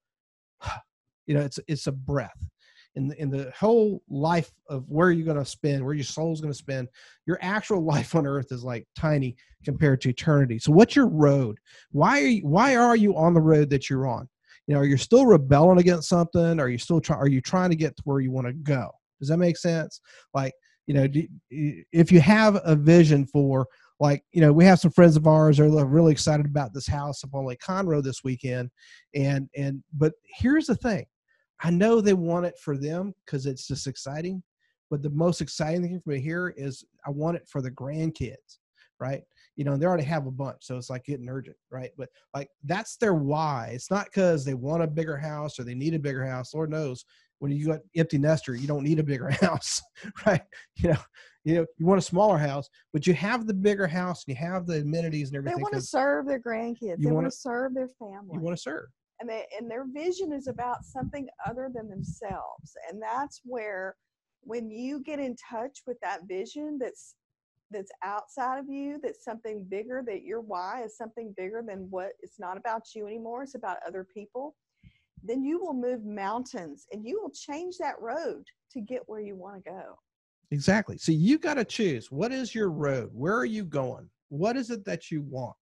you 1.26 1.34
know, 1.34 1.42
it's 1.42 1.60
it's 1.68 1.88
a 1.88 1.92
breath." 1.92 2.50
In 2.96 3.08
the, 3.08 3.22
in 3.22 3.30
the 3.30 3.52
whole 3.58 4.02
life 4.10 4.52
of 4.70 4.88
where 4.88 5.12
you're 5.12 5.26
going 5.26 5.38
to 5.38 5.46
spend, 5.46 5.84
where 5.84 5.94
your 5.94 6.04
soul's 6.04 6.42
going 6.42 6.54
to 6.54 6.58
spend, 6.58 6.88
your 7.26 7.40
actual 7.42 7.84
life 7.86 8.16
on 8.16 8.28
earth 8.28 8.52
is 8.52 8.64
like 8.64 8.88
tiny 8.96 9.36
compared 9.64 10.02
to 10.02 10.10
eternity. 10.10 10.60
So 10.60 10.72
what's 10.72 10.96
your 10.96 11.08
road? 11.08 11.58
Why 11.92 12.22
are 12.22 12.28
you, 12.28 12.48
why 12.48 12.76
are 12.76 12.96
you 12.96 13.16
on 13.16 13.34
the 13.34 13.42
road 13.42 13.70
that 13.72 13.90
you're 13.90 14.08
on? 14.08 14.28
You 14.68 14.76
know, 14.76 14.82
are 14.82 14.86
you 14.86 14.98
still 14.98 15.26
rebelling 15.26 15.80
against 15.80 16.08
something? 16.08 16.60
Are 16.60 16.70
you 16.70 16.78
still 16.78 17.02
trying, 17.02 17.20
are 17.20 17.28
you 17.28 17.42
trying 17.42 17.70
to 17.70 17.76
get 17.76 17.98
to 17.98 18.04
where 18.06 18.22
you 18.22 18.32
want 18.32 18.48
to 18.48 18.54
go? 18.54 18.92
Does 19.20 19.30
that 19.30 19.38
make 19.38 19.58
sense? 19.58 20.00
Like, 20.34 20.54
you 20.88 20.94
know, 20.94 21.08
do, 21.08 21.26
if 21.50 22.12
you 22.12 22.22
have 22.22 22.62
a 22.64 22.76
vision 22.76 23.26
for 23.26 23.68
like 24.00 24.24
you 24.32 24.42
know 24.42 24.52
we 24.52 24.66
have 24.66 24.80
some 24.80 24.92
friends 24.92 25.16
of 25.16 25.28
ours 25.28 25.60
are 25.60 25.70
really 25.86 26.12
excited 26.12 26.46
about 26.46 26.74
this 26.74 26.88
house 26.88 27.24
up 27.24 27.34
on 27.34 27.46
lake 27.46 27.60
conroe 27.60 28.04
this 28.04 28.24
weekend 28.24 28.70
and 29.16 29.48
and 29.56 29.84
but 29.94 30.14
here's 30.26 30.66
the 30.66 30.76
thing 30.76 31.06
I 31.64 31.70
know 31.70 32.02
they 32.02 32.14
want 32.14 32.46
it 32.46 32.60
for 32.60 32.78
them 32.78 33.14
because 33.26 33.46
it's 33.46 33.68
just 33.68 33.88
exciting. 33.88 34.44
But 34.92 35.02
the 35.02 35.10
most 35.10 35.42
exciting 35.42 35.82
thing 35.82 36.02
for 36.04 36.12
me 36.12 36.20
here 36.20 36.54
is 36.56 36.84
I 37.08 37.10
want 37.10 37.38
it 37.38 37.48
for 37.50 37.62
the 37.62 37.72
grandkids, 37.72 38.60
right? 39.00 39.24
You 39.56 39.64
know, 39.64 39.78
they 39.78 39.86
already 39.86 40.04
have 40.04 40.28
a 40.28 40.32
bunch, 40.32 40.58
so 40.62 40.78
it's 40.78 40.90
like 40.90 41.06
getting 41.06 41.30
urgent, 41.30 41.56
right? 41.72 41.92
But 41.98 42.10
like 42.36 42.50
that's 42.64 42.98
their 42.98 43.14
why. 43.14 43.72
It's 43.74 43.90
not 43.90 44.06
because 44.06 44.44
they 44.44 44.54
want 44.54 44.84
a 44.84 44.88
bigger 44.88 45.18
house 45.18 45.58
or 45.58 45.64
they 45.64 45.74
need 45.74 45.96
a 45.96 46.00
bigger 46.00 46.26
house. 46.26 46.54
Lord 46.54 46.70
knows 46.70 47.06
when 47.40 47.52
you 47.52 47.68
got 47.68 47.80
empty 47.96 48.18
nester, 48.18 48.56
you 48.56 48.68
don't 48.68 48.84
need 48.84 49.00
a 49.00 49.04
bigger 49.04 49.30
house, 49.42 49.82
right? 50.26 50.44
You 50.76 50.90
know, 50.90 51.00
you 51.44 51.56
know, 51.56 51.66
you 51.78 51.86
want 51.86 52.00
a 52.00 52.04
smaller 52.04 52.38
house, 52.38 52.70
but 52.92 53.08
you 53.08 53.14
have 53.14 53.48
the 53.48 53.54
bigger 53.54 53.88
house 53.88 54.26
and 54.28 54.36
you 54.36 54.42
have 54.46 54.66
the 54.66 54.82
amenities 54.82 55.30
and 55.30 55.38
everything. 55.38 55.58
They 55.58 55.64
want 55.64 55.74
to 55.76 55.82
serve 55.82 56.28
their 56.28 56.40
grandkids. 56.40 57.02
They 57.02 57.12
want 57.12 57.26
to 57.26 57.32
serve 57.32 57.74
their 57.74 57.90
family. 58.00 58.34
You 58.34 58.40
want 58.42 58.56
to 58.56 58.62
serve 58.62 58.88
and 59.24 59.30
they 59.30 59.46
and 59.58 59.72
their 59.72 59.86
vision 59.86 60.34
is 60.34 60.48
about 60.48 60.84
something 60.84 61.28
other 61.48 61.72
than 61.74 61.90
themselves. 61.90 62.76
And 62.90 63.02
that's 63.02 63.40
where 63.46 63.96
when 64.42 64.70
you 64.70 65.00
get 65.00 65.20
in 65.20 65.36
touch 65.50 65.80
with 65.88 65.98
that 66.02 66.28
vision 66.28 66.78
that's 66.80 67.16
that's 67.72 67.92
outside 68.04 68.60
of 68.60 68.68
you 68.68 69.00
that's 69.02 69.24
something 69.24 69.66
bigger 69.70 70.04
that 70.06 70.24
your 70.24 70.42
why 70.42 70.84
is 70.84 70.98
something 70.98 71.34
bigger 71.38 71.64
than 71.66 71.88
what 71.90 72.12
it's 72.22 72.38
not 72.38 72.58
about 72.58 72.84
you 72.94 73.08
anymore 73.08 73.42
it's 73.42 73.56
about 73.56 73.78
other 73.88 74.06
people 74.14 74.54
then 75.24 75.44
you 75.44 75.60
will 75.60 75.74
move 75.74 76.06
mountains 76.06 76.86
and 76.92 77.08
you 77.08 77.20
will 77.22 77.32
change 77.32 77.78
that 77.80 77.96
road 78.02 78.44
to 78.74 78.82
get 78.82 79.02
where 79.08 79.22
you 79.22 79.38
want 79.38 79.64
to 79.64 79.72
go. 79.72 79.96
Exactly. 80.52 80.98
So 80.98 81.14
you 81.14 81.38
got 81.38 81.54
to 81.54 81.64
choose 81.64 82.12
what 82.12 82.34
is 82.34 82.54
your 82.54 82.70
road? 82.70 83.10
Where 83.14 83.38
are 83.38 83.46
you 83.46 83.64
going? 83.64 84.10
What 84.28 84.58
is 84.58 84.70
it 84.70 84.84
that 84.84 85.10
you 85.10 85.22
want 85.22 85.56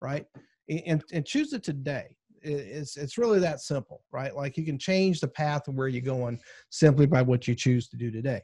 right? 0.00 0.24
And 0.68 1.02
and 1.12 1.26
choose 1.26 1.52
it 1.52 1.62
today 1.62 2.16
it's 2.42 2.96
it's 2.96 3.18
really 3.18 3.38
that 3.40 3.60
simple, 3.60 4.02
right? 4.12 4.34
Like 4.34 4.56
you 4.56 4.64
can 4.64 4.78
change 4.78 5.20
the 5.20 5.28
path 5.28 5.68
of 5.68 5.74
where 5.74 5.88
you're 5.88 6.02
going 6.02 6.40
simply 6.70 7.06
by 7.06 7.22
what 7.22 7.46
you 7.46 7.54
choose 7.54 7.88
to 7.88 7.96
do 7.96 8.10
today. 8.10 8.40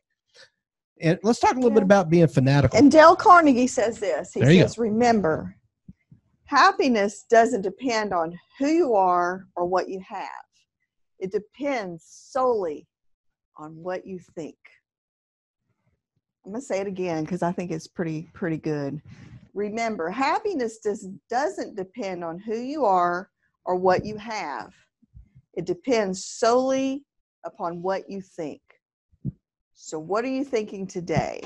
And 1.01 1.19
let's 1.23 1.41
talk 1.41 1.53
a 1.53 1.55
little 1.55 1.71
yeah. 1.71 1.75
bit 1.75 1.83
about 1.83 2.11
being 2.11 2.29
fanatical. 2.29 2.79
And 2.79 2.91
Dale 2.91 3.17
Carnegie 3.17 3.67
says 3.67 3.99
this. 3.99 4.33
He 4.33 4.41
says, 4.41 4.79
"Remember, 4.79 5.55
happiness 6.45 7.25
doesn't 7.29 7.63
depend 7.63 8.13
on 8.13 8.39
who 8.59 8.69
you 8.69 8.95
are 8.95 9.47
or 9.57 9.67
what 9.67 9.89
you 9.89 10.01
have. 10.07 10.29
It 11.19 11.33
depends 11.33 12.05
solely 12.07 12.87
on 13.59 13.77
what 13.77 14.07
you 14.07 14.19
think." 14.35 14.57
I'm 16.45 16.53
going 16.53 16.61
to 16.63 16.67
say 16.67 16.81
it 16.81 16.87
again 16.87 17.25
because 17.25 17.43
I 17.43 17.51
think 17.51 17.73
it's 17.73 17.89
pretty 17.89 18.31
pretty 18.33 18.59
good. 18.59 19.03
Remember, 19.53 20.11
happiness 20.11 20.79
does, 20.79 21.09
doesn't 21.29 21.77
depend 21.77 22.23
on 22.23 22.39
who 22.39 22.57
you 22.57 22.85
are 22.85 23.31
or 23.67 23.77
what 23.77 24.05
you 24.05 24.17
have. 24.17 24.73
It 25.55 25.67
depends 25.67 26.25
solely 26.25 27.05
upon 27.45 27.83
what 27.83 28.09
you 28.09 28.21
think. 28.21 28.61
So, 29.75 29.99
what 29.99 30.25
are 30.25 30.29
you 30.29 30.45
thinking 30.45 30.87
today? 30.87 31.43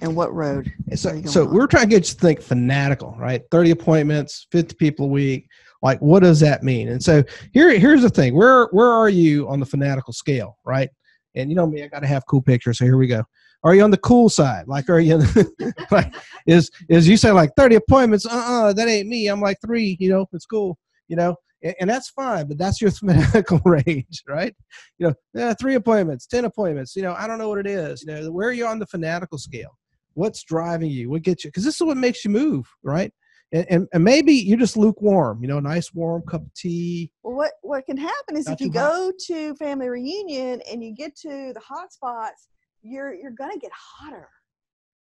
And 0.00 0.14
what 0.14 0.32
road? 0.32 0.72
So, 0.94 1.20
so 1.22 1.46
on? 1.46 1.54
we're 1.54 1.66
trying 1.66 1.84
to 1.84 1.88
get 1.88 2.08
you 2.08 2.14
to 2.14 2.20
think 2.20 2.40
fanatical, 2.40 3.16
right? 3.18 3.42
30 3.50 3.72
appointments, 3.72 4.46
50 4.52 4.76
people 4.76 5.06
a 5.06 5.08
week. 5.08 5.48
Like, 5.82 6.00
what 6.00 6.22
does 6.22 6.40
that 6.40 6.62
mean? 6.62 6.88
And 6.88 7.02
so 7.02 7.22
here, 7.52 7.76
here's 7.78 8.02
the 8.02 8.10
thing. 8.10 8.34
Where 8.34 8.66
where 8.66 8.90
are 8.90 9.08
you 9.08 9.48
on 9.48 9.60
the 9.60 9.66
fanatical 9.66 10.12
scale, 10.12 10.56
right? 10.64 10.88
And 11.34 11.50
you 11.50 11.56
know 11.56 11.66
me, 11.66 11.82
I 11.82 11.88
gotta 11.88 12.06
have 12.06 12.26
cool 12.26 12.42
pictures. 12.42 12.78
So 12.78 12.84
here 12.84 12.96
we 12.96 13.06
go. 13.06 13.24
Are 13.64 13.74
you 13.74 13.82
on 13.82 13.90
the 13.90 13.98
cool 13.98 14.28
side? 14.28 14.68
Like, 14.68 14.88
are 14.88 15.00
you 15.00 15.22
like 15.90 16.14
is 16.46 16.70
is 16.88 17.08
you 17.08 17.16
say 17.16 17.32
like 17.32 17.50
30 17.56 17.76
appointments? 17.76 18.26
Uh-uh, 18.26 18.72
that 18.74 18.88
ain't 18.88 19.08
me. 19.08 19.26
I'm 19.28 19.40
like 19.40 19.58
three, 19.64 19.96
you 19.98 20.10
know, 20.10 20.26
it's 20.32 20.46
cool, 20.46 20.78
you 21.08 21.16
know, 21.16 21.34
and, 21.64 21.74
and 21.80 21.90
that's 21.90 22.10
fine, 22.10 22.46
but 22.46 22.58
that's 22.58 22.80
your 22.80 22.90
fanatical 22.92 23.60
range, 23.64 24.22
right? 24.28 24.54
You 24.98 25.08
know, 25.08 25.14
yeah, 25.34 25.54
three 25.54 25.74
appointments, 25.74 26.26
10 26.26 26.44
appointments, 26.44 26.94
you 26.94 27.02
know, 27.02 27.14
I 27.18 27.26
don't 27.26 27.38
know 27.38 27.48
what 27.48 27.58
it 27.58 27.66
is. 27.66 28.02
You 28.02 28.14
know, 28.14 28.30
where 28.30 28.48
are 28.48 28.52
you 28.52 28.66
on 28.66 28.78
the 28.78 28.86
fanatical 28.86 29.38
scale? 29.38 29.76
What's 30.12 30.44
driving 30.44 30.90
you? 30.90 31.10
What 31.10 31.22
gets 31.22 31.42
you? 31.42 31.48
Because 31.50 31.64
this 31.64 31.74
is 31.74 31.86
what 31.86 31.96
makes 31.96 32.24
you 32.24 32.30
move, 32.30 32.68
right? 32.84 33.12
And, 33.52 33.66
and, 33.68 33.88
and 33.92 34.04
maybe 34.04 34.32
you're 34.32 34.58
just 34.58 34.76
lukewarm, 34.76 35.42
you 35.42 35.48
know, 35.48 35.58
a 35.58 35.62
nice 35.62 35.92
warm 35.92 36.22
cup 36.22 36.42
of 36.42 36.54
tea. 36.54 37.10
Well, 37.22 37.36
what 37.36 37.52
what 37.62 37.84
can 37.86 37.96
happen 37.96 38.36
is 38.36 38.46
Not 38.46 38.54
if 38.54 38.60
you 38.60 38.72
hot. 38.72 38.90
go 38.90 39.12
to 39.26 39.54
family 39.56 39.88
reunion 39.88 40.60
and 40.70 40.82
you 40.82 40.94
get 40.94 41.16
to 41.18 41.52
the 41.52 41.60
hot 41.60 41.92
spots, 41.92 42.48
you're 42.82 43.14
you're 43.14 43.32
gonna 43.32 43.58
get 43.58 43.70
hotter 43.72 44.28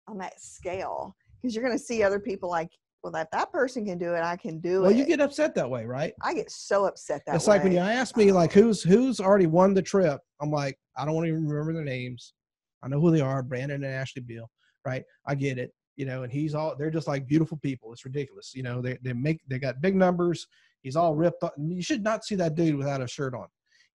on 0.08 0.18
that 0.18 0.40
scale 0.40 1.16
because 1.40 1.54
you're 1.54 1.64
gonna 1.64 1.78
see 1.78 2.02
other 2.02 2.20
people 2.20 2.48
like, 2.48 2.70
well, 3.02 3.14
if 3.16 3.28
that 3.32 3.50
person 3.52 3.84
can 3.86 3.98
do 3.98 4.14
it, 4.14 4.22
I 4.22 4.36
can 4.36 4.60
do 4.60 4.82
Well, 4.82 4.90
it. 4.90 4.92
Well, 4.92 4.92
you 4.92 5.06
get 5.06 5.20
upset 5.20 5.54
that 5.54 5.68
way, 5.70 5.84
right? 5.86 6.12
I 6.22 6.34
get 6.34 6.50
so 6.50 6.84
upset 6.86 7.22
that 7.26 7.32
way. 7.32 7.36
it's 7.36 7.46
way. 7.46 7.54
like 7.54 7.64
when 7.64 7.72
you 7.72 7.78
ask 7.78 8.16
me, 8.16 8.30
like, 8.32 8.52
who's 8.52 8.82
who's 8.82 9.20
already 9.20 9.46
won 9.46 9.74
the 9.74 9.82
trip? 9.82 10.20
I'm 10.40 10.50
like, 10.50 10.78
I 10.96 11.04
don't 11.04 11.14
want 11.14 11.26
to 11.26 11.30
even 11.30 11.46
remember 11.48 11.72
their 11.72 11.84
names. 11.84 12.34
I 12.82 12.88
know 12.88 13.00
who 13.00 13.10
they 13.10 13.20
are, 13.20 13.42
Brandon 13.42 13.84
and 13.84 13.94
Ashley 13.94 14.22
Bill, 14.22 14.48
right? 14.86 15.02
I 15.26 15.34
get 15.34 15.58
it, 15.58 15.70
you 15.96 16.06
know, 16.06 16.22
and 16.22 16.32
he's 16.32 16.54
all 16.54 16.74
they're 16.78 16.90
just 16.90 17.08
like 17.08 17.26
beautiful 17.26 17.58
people. 17.58 17.92
It's 17.92 18.04
ridiculous, 18.04 18.52
you 18.54 18.62
know. 18.62 18.80
They 18.82 18.98
they 19.02 19.12
make 19.12 19.40
they 19.48 19.58
got 19.58 19.80
big 19.80 19.94
numbers. 19.96 20.46
He's 20.82 20.96
all 20.96 21.14
ripped 21.14 21.42
up. 21.44 21.54
You 21.58 21.82
should 21.82 22.02
not 22.02 22.24
see 22.24 22.34
that 22.36 22.54
dude 22.54 22.76
without 22.76 23.02
a 23.02 23.06
shirt 23.08 23.34
on. 23.34 23.46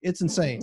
It's 0.03 0.21
insane. 0.21 0.62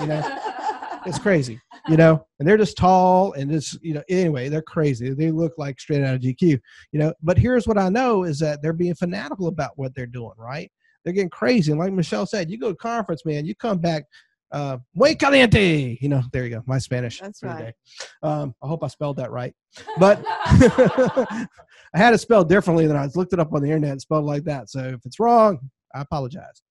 you 0.00 0.06
know, 0.06 0.20
It's 1.06 1.18
crazy, 1.18 1.60
you 1.88 1.96
know. 1.96 2.24
And 2.38 2.48
they're 2.48 2.56
just 2.56 2.76
tall 2.76 3.32
and 3.32 3.50
just 3.50 3.82
you 3.82 3.94
know. 3.94 4.02
Anyway, 4.08 4.48
they're 4.48 4.62
crazy. 4.62 5.12
They 5.14 5.30
look 5.30 5.52
like 5.58 5.80
straight 5.80 6.02
out 6.02 6.14
of 6.14 6.20
GQ, 6.20 6.42
you 6.42 6.60
know. 6.98 7.12
But 7.22 7.38
here's 7.38 7.66
what 7.66 7.78
I 7.78 7.88
know 7.88 8.24
is 8.24 8.38
that 8.40 8.62
they're 8.62 8.72
being 8.72 8.94
fanatical 8.94 9.48
about 9.48 9.72
what 9.76 9.94
they're 9.94 10.06
doing, 10.06 10.32
right? 10.36 10.70
They're 11.04 11.12
getting 11.12 11.30
crazy. 11.30 11.72
And 11.72 11.80
like 11.80 11.92
Michelle 11.92 12.26
said, 12.26 12.50
you 12.50 12.58
go 12.58 12.70
to 12.70 12.76
conference, 12.76 13.24
man, 13.24 13.44
you 13.44 13.54
come 13.54 13.78
back 13.78 14.04
uh 14.52 14.78
muy 14.94 15.14
caliente. 15.14 15.98
You 16.00 16.08
know, 16.08 16.22
there 16.32 16.44
you 16.44 16.50
go. 16.50 16.62
My 16.66 16.78
Spanish. 16.78 17.20
That's 17.20 17.42
right. 17.42 17.74
Um, 18.22 18.54
I 18.62 18.68
hope 18.68 18.84
I 18.84 18.88
spelled 18.88 19.16
that 19.16 19.30
right. 19.30 19.54
But 19.98 20.22
I 20.26 21.48
had 21.94 22.14
it 22.14 22.18
spelled 22.18 22.48
differently 22.48 22.86
than 22.86 22.96
I 22.96 23.08
looked 23.14 23.32
it 23.32 23.40
up 23.40 23.52
on 23.52 23.62
the 23.62 23.68
internet 23.68 23.92
and 23.92 24.00
spelled 24.00 24.24
like 24.24 24.44
that. 24.44 24.70
So 24.70 24.80
if 24.80 25.00
it's 25.04 25.18
wrong, 25.18 25.58
I 25.94 26.00
apologize. 26.00 26.62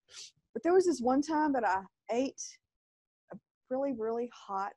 But 0.54 0.64
there 0.64 0.74
was 0.74 0.86
this 0.86 1.00
one 1.00 1.22
time 1.22 1.54
that 1.54 1.66
I 1.66 1.82
ate 2.12 2.42
really, 3.72 3.94
really 3.98 4.30
hot 4.34 4.74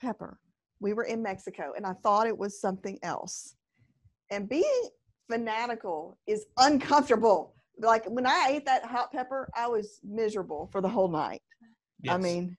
pepper. 0.00 0.38
We 0.80 0.92
were 0.92 1.04
in 1.04 1.22
Mexico 1.22 1.72
and 1.76 1.86
I 1.86 1.94
thought 2.02 2.26
it 2.26 2.36
was 2.36 2.60
something 2.60 2.98
else. 3.02 3.56
And 4.30 4.48
being 4.48 4.88
fanatical 5.30 6.18
is 6.26 6.46
uncomfortable. 6.58 7.54
Like 7.78 8.04
when 8.06 8.26
I 8.26 8.48
ate 8.50 8.66
that 8.66 8.84
hot 8.84 9.10
pepper, 9.12 9.48
I 9.56 9.66
was 9.66 10.00
miserable 10.04 10.68
for 10.70 10.80
the 10.80 10.88
whole 10.88 11.08
night. 11.08 11.42
I 12.06 12.18
mean, 12.18 12.56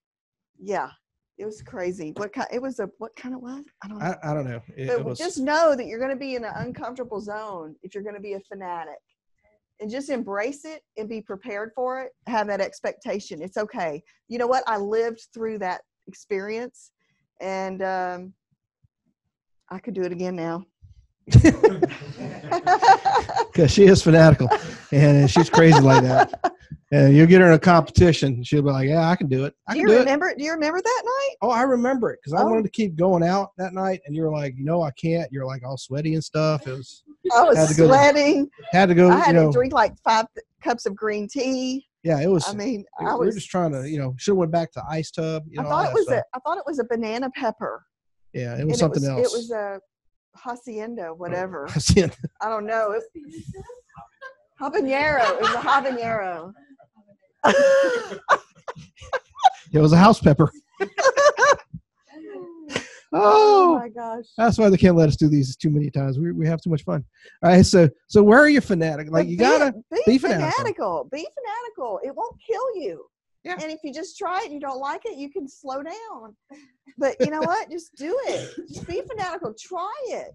yeah, 0.60 0.90
it 1.38 1.46
was 1.46 1.62
crazy. 1.62 2.14
What 2.18 2.34
kind? 2.34 2.48
It 2.52 2.62
was 2.62 2.80
a 2.80 2.90
what 2.98 3.16
kind 3.16 3.36
of 3.36 3.42
was? 3.42 3.64
I 3.84 3.88
don't 3.88 4.00
know. 4.00 4.06
I, 4.06 4.32
I 4.32 4.34
don't 4.34 4.46
know. 4.46 4.62
It, 4.76 4.88
but 4.88 5.00
it 5.00 5.06
was, 5.06 5.20
just 5.20 5.40
know 5.40 5.76
that 5.76 5.86
you're 5.86 6.00
going 6.00 6.12
to 6.12 6.18
be 6.18 6.36
in 6.36 6.44
an 6.44 6.54
uncomfortable 6.56 7.22
zone 7.22 7.76
if 7.84 7.94
you're 7.94 8.04
going 8.04 8.16
to 8.16 8.22
be 8.22 8.34
a 8.34 8.40
fanatic 8.40 8.98
and 9.80 9.90
just 9.90 10.10
embrace 10.10 10.66
it 10.66 10.82
and 10.98 11.10
be 11.10 11.22
prepared 11.22 11.72
for 11.76 12.02
it 12.02 12.12
have 12.28 12.48
that 12.48 12.62
expectation 12.62 13.42
it's 13.42 13.58
okay 13.58 14.02
you 14.28 14.38
know 14.38 14.48
what 14.48 14.64
i 14.68 14.78
lived 14.78 15.28
through 15.34 15.58
that 15.60 15.82
experience 16.08 16.92
and 17.42 17.82
um, 17.82 18.34
i 19.70 19.80
could 19.80 19.94
do 19.94 20.04
it 20.04 20.12
again 20.12 20.36
now 20.36 20.64
because 23.52 23.72
she 23.72 23.86
is 23.86 24.02
fanatical 24.04 24.50
and 24.92 25.30
she's 25.30 25.50
crazy 25.50 25.80
like 25.80 26.02
that. 26.04 26.30
And 26.92 27.16
you'll 27.16 27.26
get 27.28 27.42
her 27.42 27.48
in 27.48 27.54
a 27.54 27.60
competition, 27.60 28.44
she'll 28.44 28.62
be 28.62 28.70
like, 28.70 28.88
"Yeah, 28.88 29.10
I 29.10 29.16
can 29.16 29.28
do 29.28 29.46
it. 29.46 29.56
I 29.68 29.74
do 29.74 29.80
can 29.80 29.88
you 29.90 29.94
do 29.96 30.00
it." 30.00 30.00
remember 30.02 30.36
do 30.38 30.44
you 30.44 30.52
remember 30.52 30.80
that 30.82 31.02
night 31.04 31.36
Oh, 31.42 31.50
I 31.50 31.64
remember 31.64 32.12
it 32.12 32.20
because 32.22 32.40
I 32.40 32.44
Oh. 32.44 32.48
wanted 32.48 32.64
to 32.64 32.70
keep 32.70 32.96
going 32.96 33.24
out 33.24 33.52
that 33.58 33.74
night, 33.74 34.02
and 34.06 34.16
you 34.16 34.22
were 34.24 34.32
like, 34.32 34.54
"No, 34.58 34.84
I 34.84 34.92
can't." 34.92 35.32
You're 35.32 35.46
like 35.48 35.66
all 35.66 35.78
sweaty 35.78 36.14
and 36.14 36.24
stuff. 36.24 36.68
It 36.68 36.76
was 36.78 37.04
i 37.34 37.44
was 37.44 37.58
Had 37.58 37.68
to 37.70 37.74
sweating 37.74 38.50
had 38.72 38.90
to 38.90 38.96
go. 38.96 39.10
i 39.10 39.18
you 39.18 39.24
had 39.24 39.36
know, 39.36 39.48
to 39.48 39.52
drink 39.52 39.74
like 39.74 39.94
five 40.04 40.26
th- 40.36 40.46
cups 40.62 40.86
of 40.86 40.96
green 40.96 41.28
tea 41.28 41.86
yeah, 42.04 42.22
it 42.22 42.28
was. 42.28 42.48
i 42.48 42.54
mean 42.54 42.86
we 43.00 43.06
i 43.08 43.16
were 43.16 43.26
was 43.26 43.36
just 43.36 43.50
trying 43.50 43.72
to, 43.72 43.90
you 43.90 43.98
know, 43.98 44.14
should 44.18 44.32
have 44.34 44.38
went 44.38 44.52
back 44.52 44.72
to 44.74 44.84
ice 44.88 45.10
tub. 45.10 45.44
You 45.50 45.60
i 45.60 45.64
know, 45.64 45.70
all 45.70 45.84
thought 45.84 45.90
it 45.92 45.94
was 45.96 46.06
stuff. 46.06 46.24
a 46.34 46.38
i 46.38 46.40
thought 46.40 46.58
it 46.60 46.64
was 46.68 46.78
a 46.80 46.84
banana 46.84 47.30
pepper 47.36 47.84
yeah, 48.34 48.54
it 48.56 48.60
and 48.62 48.70
was 48.70 48.80
something 48.80 49.04
it 49.04 49.08
was, 49.10 49.24
else. 49.24 49.34
it 49.34 49.38
was 49.38 49.52
a 49.52 49.80
hacienda 50.36 51.08
oh, 51.10 51.14
whatever 51.16 51.68
Yeah, 51.96 52.08
I 52.42 52.50
don't 52.50 52.66
know. 52.66 52.92
It, 52.92 53.04
habanero. 54.62 55.30
It 55.32 55.42
was 55.42 55.54
a 55.54 55.58
habanero. 55.58 56.54
it 59.74 59.80
was 59.80 59.94
a 59.94 59.98
house 59.98 60.20
pepper. 60.20 60.52
oh 63.16 63.76
Oh, 63.76 63.80
my 63.80 63.90
gosh. 63.90 64.26
that's 64.38 64.58
why 64.58 64.70
they 64.70 64.78
can't 64.78 64.96
let 64.96 65.10
us 65.10 65.16
do 65.16 65.28
these 65.28 65.56
too 65.56 65.70
many 65.70 65.90
times. 65.90 66.20
We 66.20 66.32
we 66.32 66.46
have 66.48 66.62
too 66.62 66.70
much 66.70 66.84
fun. 66.84 67.04
All 67.44 67.50
right, 67.52 67.66
so 67.66 67.90
so 68.08 68.22
where 68.24 68.40
are 68.40 68.50
you 68.50 68.62
fanatic? 68.62 69.08
Like 69.08 69.24
But 69.26 69.28
you 69.28 69.38
be- 69.38 69.44
gotta 69.44 69.74
be, 69.92 70.02
be 70.06 70.18
fanatical. 70.18 70.52
fanatical. 70.52 71.10
Be 71.12 71.28
fanatical. 71.36 72.00
It 72.04 72.16
won't 72.16 72.36
kill 72.48 72.76
you. 72.82 73.06
Yeah. 73.44 73.58
And 73.62 73.72
if 73.72 73.80
you 73.84 73.94
just 73.94 74.18
try 74.18 74.40
it 74.42 74.46
and 74.46 74.54
you 74.54 74.60
don't 74.60 74.80
like 74.80 75.02
it, 75.06 75.18
you 75.18 75.30
can 75.32 75.48
slow 75.48 75.84
down. 75.84 76.36
But 76.98 77.16
you 77.20 77.30
know 77.30 77.42
what? 77.42 77.70
Just 77.70 77.94
do 77.96 78.18
it. 78.28 78.56
Just 78.70 78.88
be 78.88 79.02
fanatical. 79.08 79.54
Try 79.54 79.94
it. 80.08 80.30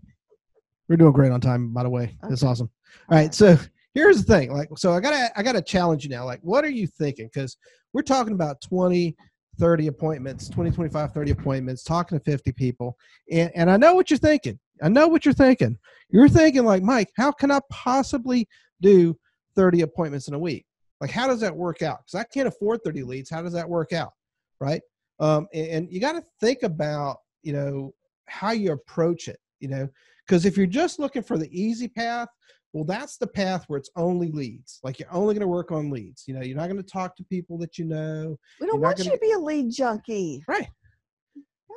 We're 0.89 0.97
doing 0.97 1.13
great 1.13 1.33
on 1.33 1.41
time, 1.41 1.73
by 1.73 1.83
the 1.83 1.89
way. 1.91 2.17
Okay. 2.25 2.47
awesome. 2.47 2.71
All 3.09 3.17
right, 3.19 3.35
so 3.35 3.57
here's 3.95 4.23
the 4.25 4.33
thing. 4.33 4.53
Like, 4.53 4.69
so 4.77 4.93
I 4.93 5.01
gotta 5.01 5.31
I 5.37 5.43
gotta 5.43 5.63
challenge 5.63 6.05
you 6.05 6.11
now. 6.11 6.25
Like, 6.25 6.41
what 6.43 6.65
are 6.65 6.71
you 6.71 6.87
thinking? 6.87 7.27
Because 7.33 7.57
we're 7.93 8.03
talking 8.03 8.33
about 8.35 8.61
20, 8.61 9.17
30 9.61 9.89
appointments, 9.89 10.49
20, 10.49 10.71
25, 10.71 11.13
30 11.13 11.31
appointments, 11.31 11.85
talking 11.85 12.19
to 12.19 12.25
50 12.25 12.51
people. 12.53 12.97
And 13.31 13.53
and 13.55 13.71
I 13.71 13.77
know 13.77 13.95
what 13.95 14.11
you're 14.11 14.19
thinking. 14.19 14.59
I 14.83 14.89
know 14.89 15.07
what 15.07 15.25
you're 15.25 15.35
thinking. 15.35 15.79
You're 16.09 16.29
thinking 16.29 16.65
like, 16.65 16.83
Mike, 16.83 17.11
how 17.17 17.31
can 17.31 17.51
I 17.51 17.61
possibly 17.71 18.49
do 18.81 19.17
30 19.55 19.83
appointments 19.83 20.27
in 20.27 20.35
a 20.35 20.39
week? 20.39 20.65
Like, 21.01 21.11
how 21.11 21.27
does 21.27 21.41
that 21.41 21.55
work 21.55 21.83
out? 21.83 21.99
Because 22.05 22.21
I 22.21 22.25
can't 22.25 22.49
afford 22.49 22.81
30 22.83 23.03
leads. 23.05 23.31
How 23.31 23.43
does 23.43 23.53
that 23.53 23.69
work 23.69 23.93
out? 23.93 24.13
Right. 24.59 24.83
Um, 25.21 25.47
and, 25.53 25.67
and 25.69 25.93
you 25.93 26.01
got 26.01 26.13
to 26.13 26.25
think 26.41 26.63
about, 26.63 27.19
you 27.43 27.53
know, 27.53 27.95
how 28.27 28.53
you 28.53 28.73
approach 28.73 29.29
it, 29.29 29.39
you 29.61 29.69
know, 29.69 29.89
because 30.27 30.47
if 30.47 30.57
you're 30.57 30.67
just 30.67 30.99
looking 30.99 31.23
for 31.23 31.37
the 31.37 31.49
easy 31.51 31.89
path, 31.89 32.29
well, 32.73 32.85
that's 32.85 33.17
the 33.17 33.27
path 33.27 33.65
where 33.67 33.79
it's 33.79 33.91
only 33.97 34.31
leads. 34.31 34.79
Like 34.83 34.99
you're 34.99 35.13
only 35.13 35.35
going 35.35 35.41
to 35.43 35.49
work 35.49 35.73
on 35.73 35.91
leads. 35.91 36.25
You 36.27 36.35
know, 36.35 36.41
you're 36.43 36.57
not 36.57 36.69
going 36.69 36.83
to 36.83 36.89
talk 36.89 37.17
to 37.17 37.25
people 37.25 37.59
that 37.59 37.79
you 37.79 37.85
know. 37.85 38.39
We 38.61 38.67
don't 38.67 38.81
want 38.81 38.99
gonna 38.99 39.11
you 39.11 39.17
to 39.17 39.21
be 39.21 39.33
a 39.33 39.39
lead 39.39 39.71
junkie. 39.71 40.45
Right. 40.47 40.69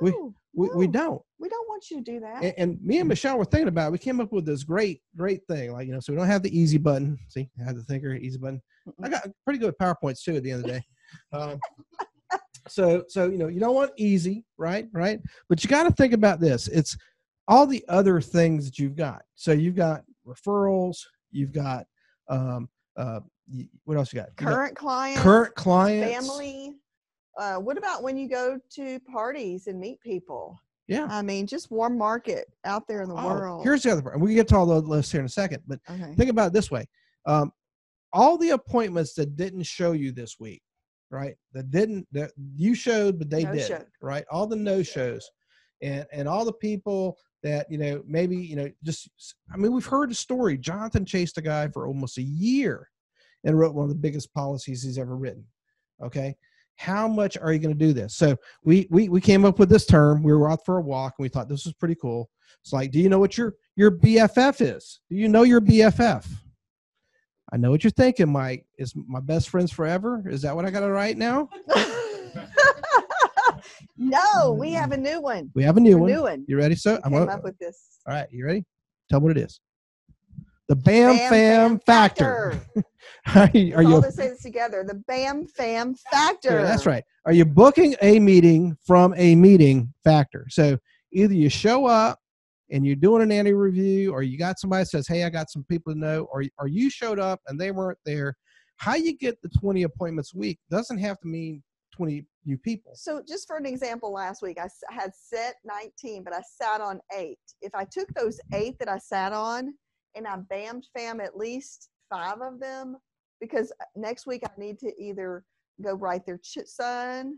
We- 0.02 0.12
No, 0.12 0.34
We, 0.54 0.70
we 0.76 0.86
no, 0.88 0.92
don't. 0.94 1.22
We 1.40 1.50
don't 1.50 1.68
want 1.68 1.90
you 1.90 1.98
to 1.98 2.04
do 2.04 2.20
that. 2.20 2.44
And, 2.44 2.54
and 2.58 2.82
me 2.84 3.00
and 3.00 3.10
Michelle 3.10 3.38
were 3.38 3.46
thinking 3.46 3.68
about. 3.68 3.88
It. 3.88 3.92
We 3.94 3.98
came 3.98 4.22
up 4.22 4.32
with 4.32 4.46
this 4.46 4.64
great, 4.64 5.02
great 5.18 5.42
thing. 5.48 5.74
Like 5.74 5.88
you 5.88 5.94
know, 5.94 6.00
so 6.00 6.14
we 6.14 6.18
don't 6.18 6.28
have 6.28 6.44
the 6.44 6.58
easy 6.58 6.78
button. 6.78 7.18
See, 7.28 7.50
I 7.60 7.64
have 7.66 7.76
the 7.76 7.84
thinker 7.84 8.14
easy 8.14 8.38
button. 8.38 8.62
I 9.02 9.10
got 9.10 9.28
pretty 9.44 9.60
good 9.60 9.76
PowerPoints 9.78 10.24
too. 10.24 10.36
At 10.36 10.44
the 10.44 10.52
end 10.52 10.62
of 10.64 10.68
the 10.68 10.74
day. 10.80 10.86
Um, 11.32 11.60
so 12.68 13.04
so 13.08 13.30
you 13.30 13.38
know 13.38 13.48
you 13.48 13.60
don't 13.60 13.76
want 13.76 13.92
easy, 13.98 14.46
right? 14.58 14.88
Right. 14.94 15.20
But 15.50 15.64
you 15.64 15.70
got 15.70 15.84
to 15.84 15.92
think 15.92 16.14
about 16.14 16.40
this. 16.40 16.68
It's 16.68 16.98
all 17.48 17.68
the 17.68 17.84
other 17.90 18.22
things 18.22 18.66
that 18.66 18.80
you've 18.80 18.96
got. 18.96 19.22
So 19.36 19.52
you've 19.52 19.76
got 19.76 20.04
referrals. 20.26 20.98
You've 21.32 21.52
got 21.52 21.86
um, 22.30 22.70
uh, 22.98 23.20
what 23.86 23.98
else 23.98 24.14
you 24.14 24.20
got? 24.20 24.30
You 24.40 24.46
got 24.46 24.54
current 24.54 24.76
clients, 24.76 25.22
current 25.22 25.56
clients. 25.56 26.14
family. 26.28 26.76
Uh, 27.40 27.56
what 27.56 27.78
about 27.78 28.04
when 28.04 28.16
you 28.16 28.30
go 28.30 28.60
to 28.76 29.00
parties 29.12 29.68
and 29.68 29.80
meet 29.80 30.00
people? 30.02 30.58
Yeah. 30.88 31.08
I 31.10 31.22
mean, 31.22 31.48
just 31.48 31.72
warm 31.72 31.98
market 31.98 32.46
out 32.66 32.88
there 32.88 33.02
in 33.02 33.10
the 33.10 33.16
Oh, 33.16 33.26
world. 33.26 33.64
here's 33.64 33.84
the 33.84 33.92
other 33.92 34.02
part. 34.02 34.20
We 34.20 34.30
can 34.32 34.36
get 34.36 34.48
to 34.50 34.58
all 34.58 34.66
the 34.66 34.82
lists 34.82 35.12
here 35.12 35.22
in 35.22 35.26
a 35.26 35.30
second, 35.30 35.64
but 35.66 35.80
okay. 35.90 36.14
think 36.16 36.30
about 36.30 36.48
it 36.48 36.54
this 36.54 36.70
way 36.70 36.86
um, 37.26 37.52
all 38.12 38.38
the 38.38 38.52
appointments 38.52 39.14
that 39.16 39.36
didn't 39.36 39.64
show 39.64 39.94
you 39.94 40.12
this 40.12 40.40
week 40.40 40.62
right 41.10 41.36
that 41.54 41.70
didn't 41.72 42.08
that 42.12 42.32
you 42.56 42.74
showed 42.76 43.20
but 43.20 43.30
they 43.30 43.44
No 43.44 43.54
did 43.54 43.86
right 44.02 44.26
all 44.32 44.48
the 44.48 44.56
no 44.56 44.82
shows 44.84 45.30
and 45.84 46.06
and 46.12 46.28
all 46.28 46.46
the 46.46 46.54
people 46.54 47.18
that 47.44 47.70
you 47.70 47.78
know 47.78 48.02
maybe 48.08 48.38
you 48.38 48.56
know 48.56 48.72
just 48.84 49.10
i 49.54 49.58
mean 49.58 49.74
we've 49.74 49.86
heard 49.86 50.10
the 50.10 50.16
story. 50.16 50.58
Jonathan 50.58 51.06
chased 51.06 51.38
a 51.38 51.42
guy 51.42 51.68
for 51.68 51.88
almost 51.88 52.18
a 52.18 52.24
year 52.24 52.90
and 53.44 53.60
wrote 53.60 53.76
one 53.76 53.84
of 53.84 53.90
the 53.90 53.96
biggest 53.96 54.34
policies 54.34 54.82
he's 54.82 54.98
ever 54.98 55.16
written 55.16 55.46
okay? 56.04 56.36
How 56.76 57.08
much 57.08 57.38
are 57.38 57.54
you 57.54 57.60
going 57.60 57.78
to 57.78 57.86
do 57.86 57.94
this? 57.94 58.16
So 58.16 58.36
we, 58.64 58.88
we 58.90 59.08
we 59.08 59.22
came 59.22 59.46
up 59.46 59.60
with 59.60 59.70
this 59.70 59.86
term. 59.86 60.24
We 60.24 60.34
were 60.34 60.52
out 60.52 60.66
for 60.66 60.78
a 60.78 60.82
walk 60.82 61.16
and 61.18 61.24
we 61.24 61.30
thought 61.30 61.48
this 61.48 61.66
was 61.66 61.74
pretty 61.74 61.96
cool. 61.96 62.30
It's 62.62 62.74
like 62.74 62.92
do 62.92 63.00
you 63.00 63.10
know 63.10 63.20
what 63.20 63.38
your 63.38 63.56
your 63.76 63.92
bff 63.92 64.62
is? 64.62 65.00
Do 65.10 65.16
you 65.16 65.28
know 65.28 65.44
your 65.44 65.62
bff 65.62 66.28
i 67.52 67.58
know 67.58 67.70
what 67.70 67.84
you're 67.84 67.92
thinking 67.92 68.32
mike. 68.32 68.66
Is 68.78 68.94
my 68.96 69.20
best 69.20 69.50
friends 69.50 69.72
forever? 69.72 70.24
Is 70.28 70.42
that 70.42 70.56
what 70.56 70.66
i 70.66 70.72
got 70.72 70.80
to 70.80 70.90
write 70.90 71.18
now 71.18 71.50
no, 74.14 74.52
we 74.54 74.72
have 74.72 74.92
a 74.92 74.98
mm. 74.98 75.02
new 75.02 75.22
one. 75.22 75.52
we 75.56 75.64
have 75.64 75.78
a 75.78 75.80
new 75.80 75.98
one 75.98 76.12
new 76.12 76.22
one. 76.24 76.46
you 76.48 76.58
ready 76.58 76.76
sir? 76.76 76.96
We 76.96 77.02
i'm 77.06 77.12
came 77.12 77.30
up 77.30 77.44
with 77.44 77.58
this. 77.58 78.00
all 78.08 78.14
right 78.14 78.28
you 78.32 78.46
ready 78.46 78.64
tell 79.10 79.20
me 79.20 79.26
what 79.26 79.38
it 79.38 79.42
is 79.42 79.60
the 80.70 80.76
bam, 80.78 81.18
fam, 81.30 81.80
factor, 81.80 82.60
are 83.36 83.50
you, 83.54 83.76
are 83.76 83.84
you 83.84 83.96
all 83.96 84.02
just 84.02 84.16
say 84.16 84.30
this 84.30 84.42
together. 84.42 84.86
The 84.88 84.96
Bam 84.96 85.46
Fam 85.46 85.94
Factor. 86.10 86.52
Yeah, 86.52 86.64
that's 86.64 86.86
right. 86.86 87.04
Are 87.26 87.34
you 87.34 87.44
booking 87.46 87.96
a 88.02 88.20
meeting 88.20 88.78
from 88.86 89.14
a 89.18 89.36
meeting 89.36 89.94
factor? 90.04 90.46
So 90.50 90.78
either 91.12 91.34
you 91.34 91.50
show 91.50 91.86
up 91.86 92.20
and 92.72 92.86
you're 92.86 92.96
doing 92.96 93.22
an 93.22 93.32
annual 93.32 93.60
review, 93.60 94.14
or 94.14 94.24
you 94.24 94.38
got 94.38 94.58
somebody 94.58 94.84
that 94.84 94.90
says, 94.90 95.08
"Hey, 95.08 95.26
I 95.26 95.30
got 95.30 95.52
some 95.52 95.66
people 95.66 95.94
to 95.94 96.00
know," 96.00 96.28
or 96.32 96.44
or 96.58 96.68
you 96.68 96.90
showed 96.90 97.20
up 97.20 97.42
and 97.48 97.60
they 97.60 97.72
weren't 97.72 98.00
there. 98.06 98.36
How 98.78 98.96
you 98.96 99.18
get 99.18 99.42
the 99.42 99.50
20 99.50 99.84
appointments 99.84 100.34
a 100.34 100.38
week 100.38 100.60
doesn't 100.72 100.98
have 100.98 101.20
to 101.20 101.28
mean 101.28 101.62
20 101.94 102.26
new 102.46 102.58
people. 102.58 102.94
So, 102.96 103.22
just 103.28 103.48
for 103.48 103.58
an 103.58 103.66
example, 103.66 104.12
last 104.12 104.42
week 104.42 104.58
I 104.60 104.68
had 104.90 105.12
set 105.16 105.56
19, 105.66 106.24
but 106.24 106.34
I 106.34 106.42
sat 106.42 106.82
on 106.82 107.00
eight. 107.16 107.40
If 107.62 107.74
I 107.74 107.86
took 107.86 108.14
those 108.14 108.40
eight 108.54 108.78
that 108.80 108.90
I 108.90 108.98
sat 108.98 109.34
on 109.34 109.74
and 110.16 110.28
I 110.28 110.38
bammed 110.52 110.84
fam 110.96 111.20
at 111.20 111.38
least 111.38 111.90
five 112.10 112.42
of 112.42 112.60
them, 112.60 112.98
because 113.40 113.72
uh, 113.82 113.86
next 113.96 114.28
week 114.28 114.44
I 114.46 114.60
need 114.60 114.80
to 114.80 114.92
either 115.00 115.44
go 115.82 115.94
write 115.94 116.26
their 116.26 116.38
ch- 116.38 116.66
son, 116.66 117.38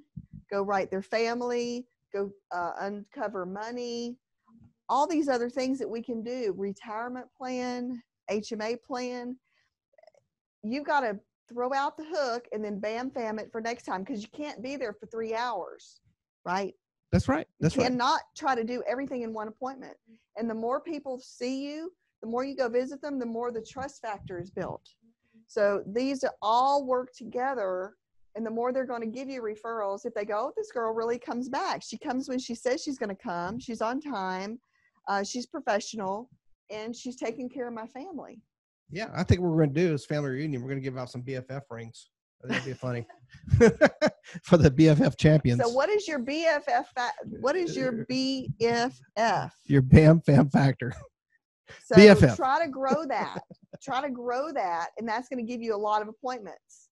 go 0.51 0.61
write 0.61 0.91
their 0.91 1.01
family, 1.01 1.85
go 2.13 2.31
uh, 2.53 2.71
uncover 2.79 3.45
money, 3.45 4.17
all 4.89 5.07
these 5.07 5.27
other 5.27 5.49
things 5.49 5.79
that 5.79 5.89
we 5.89 6.01
can 6.01 6.23
do 6.23 6.53
retirement 6.57 7.27
plan, 7.37 8.01
HMA 8.29 8.81
plan. 8.83 9.37
You've 10.63 10.85
got 10.85 11.01
to 11.01 11.19
throw 11.49 11.73
out 11.73 11.97
the 11.97 12.05
hook 12.07 12.47
and 12.51 12.63
then 12.63 12.79
bam 12.79 13.09
fam 13.11 13.39
it 13.39 13.51
for 13.51 13.61
next 13.61 13.83
time 13.83 14.03
because 14.03 14.21
you 14.21 14.29
can't 14.33 14.63
be 14.63 14.75
there 14.75 14.93
for 14.93 15.05
three 15.07 15.33
hours, 15.33 15.99
right? 16.45 16.73
That's 17.11 17.27
right. 17.27 17.47
That's 17.59 17.75
you 17.75 17.81
right. 17.81 17.89
cannot 17.89 18.21
try 18.35 18.55
to 18.55 18.63
do 18.63 18.83
everything 18.87 19.21
in 19.21 19.33
one 19.33 19.47
appointment. 19.47 19.95
And 20.37 20.49
the 20.49 20.55
more 20.55 20.81
people 20.81 21.19
see 21.19 21.65
you, 21.65 21.91
the 22.21 22.27
more 22.27 22.43
you 22.43 22.55
go 22.55 22.67
visit 22.67 23.01
them, 23.01 23.19
the 23.19 23.25
more 23.25 23.51
the 23.51 23.61
trust 23.61 24.01
factor 24.01 24.39
is 24.39 24.49
built. 24.49 24.85
So 25.47 25.83
these 25.85 26.25
all 26.41 26.85
work 26.85 27.13
together. 27.15 27.93
And 28.35 28.45
the 28.45 28.51
more 28.51 28.73
they're 28.73 28.85
going 28.85 29.01
to 29.01 29.07
give 29.07 29.29
you 29.29 29.41
referrals, 29.41 30.05
if 30.05 30.13
they 30.13 30.25
go, 30.25 30.47
oh, 30.47 30.53
this 30.57 30.69
girl 30.69 30.93
really 30.93 31.17
comes 31.17 31.47
back. 31.47 31.81
She 31.81 31.97
comes 31.97 32.27
when 32.27 32.39
she 32.39 32.53
says 32.53 32.83
she's 32.83 32.97
going 32.97 33.15
to 33.15 33.15
come. 33.15 33.59
She's 33.61 33.81
on 33.81 34.01
time. 34.01 34.59
Uh, 35.07 35.23
she's 35.23 35.45
professional, 35.45 36.29
and 36.69 36.93
she's 36.93 37.15
taking 37.15 37.47
care 37.47 37.67
of 37.67 37.73
my 37.73 37.87
family. 37.87 38.41
Yeah, 38.91 39.09
I 39.15 39.23
think 39.23 39.41
what 39.41 39.49
we're 39.51 39.63
going 39.65 39.73
to 39.73 39.87
do 39.87 39.93
is 39.93 40.05
family 40.05 40.29
reunion. 40.31 40.61
We're 40.61 40.69
going 40.69 40.81
to 40.81 40.83
give 40.83 40.97
out 40.97 41.09
some 41.09 41.23
BFF 41.23 41.61
rings. 41.69 42.09
I 42.43 42.47
think 42.47 42.61
it'd 42.61 42.73
be 42.73 42.77
funny 42.77 43.07
for 44.43 44.57
the 44.57 44.69
BFF 44.69 45.17
champions. 45.17 45.61
So 45.61 45.69
what 45.69 45.89
is 45.89 46.07
your 46.07 46.19
BFF? 46.19 46.85
fa- 46.95 47.11
What 47.39 47.55
is 47.55 47.75
your 47.75 48.05
BFF? 48.11 49.49
Your 49.65 49.81
Bam 49.81 50.21
Fam 50.21 50.49
Factor. 50.49 50.93
So 51.83 51.95
BFF. 51.95 52.35
try 52.35 52.63
to 52.63 52.69
grow 52.69 53.05
that. 53.07 53.39
try 53.81 54.01
to 54.01 54.09
grow 54.09 54.51
that, 54.51 54.89
and 54.97 55.07
that's 55.07 55.27
going 55.29 55.43
to 55.45 55.51
give 55.51 55.61
you 55.61 55.75
a 55.75 55.77
lot 55.77 56.01
of 56.01 56.07
appointments. 56.07 56.89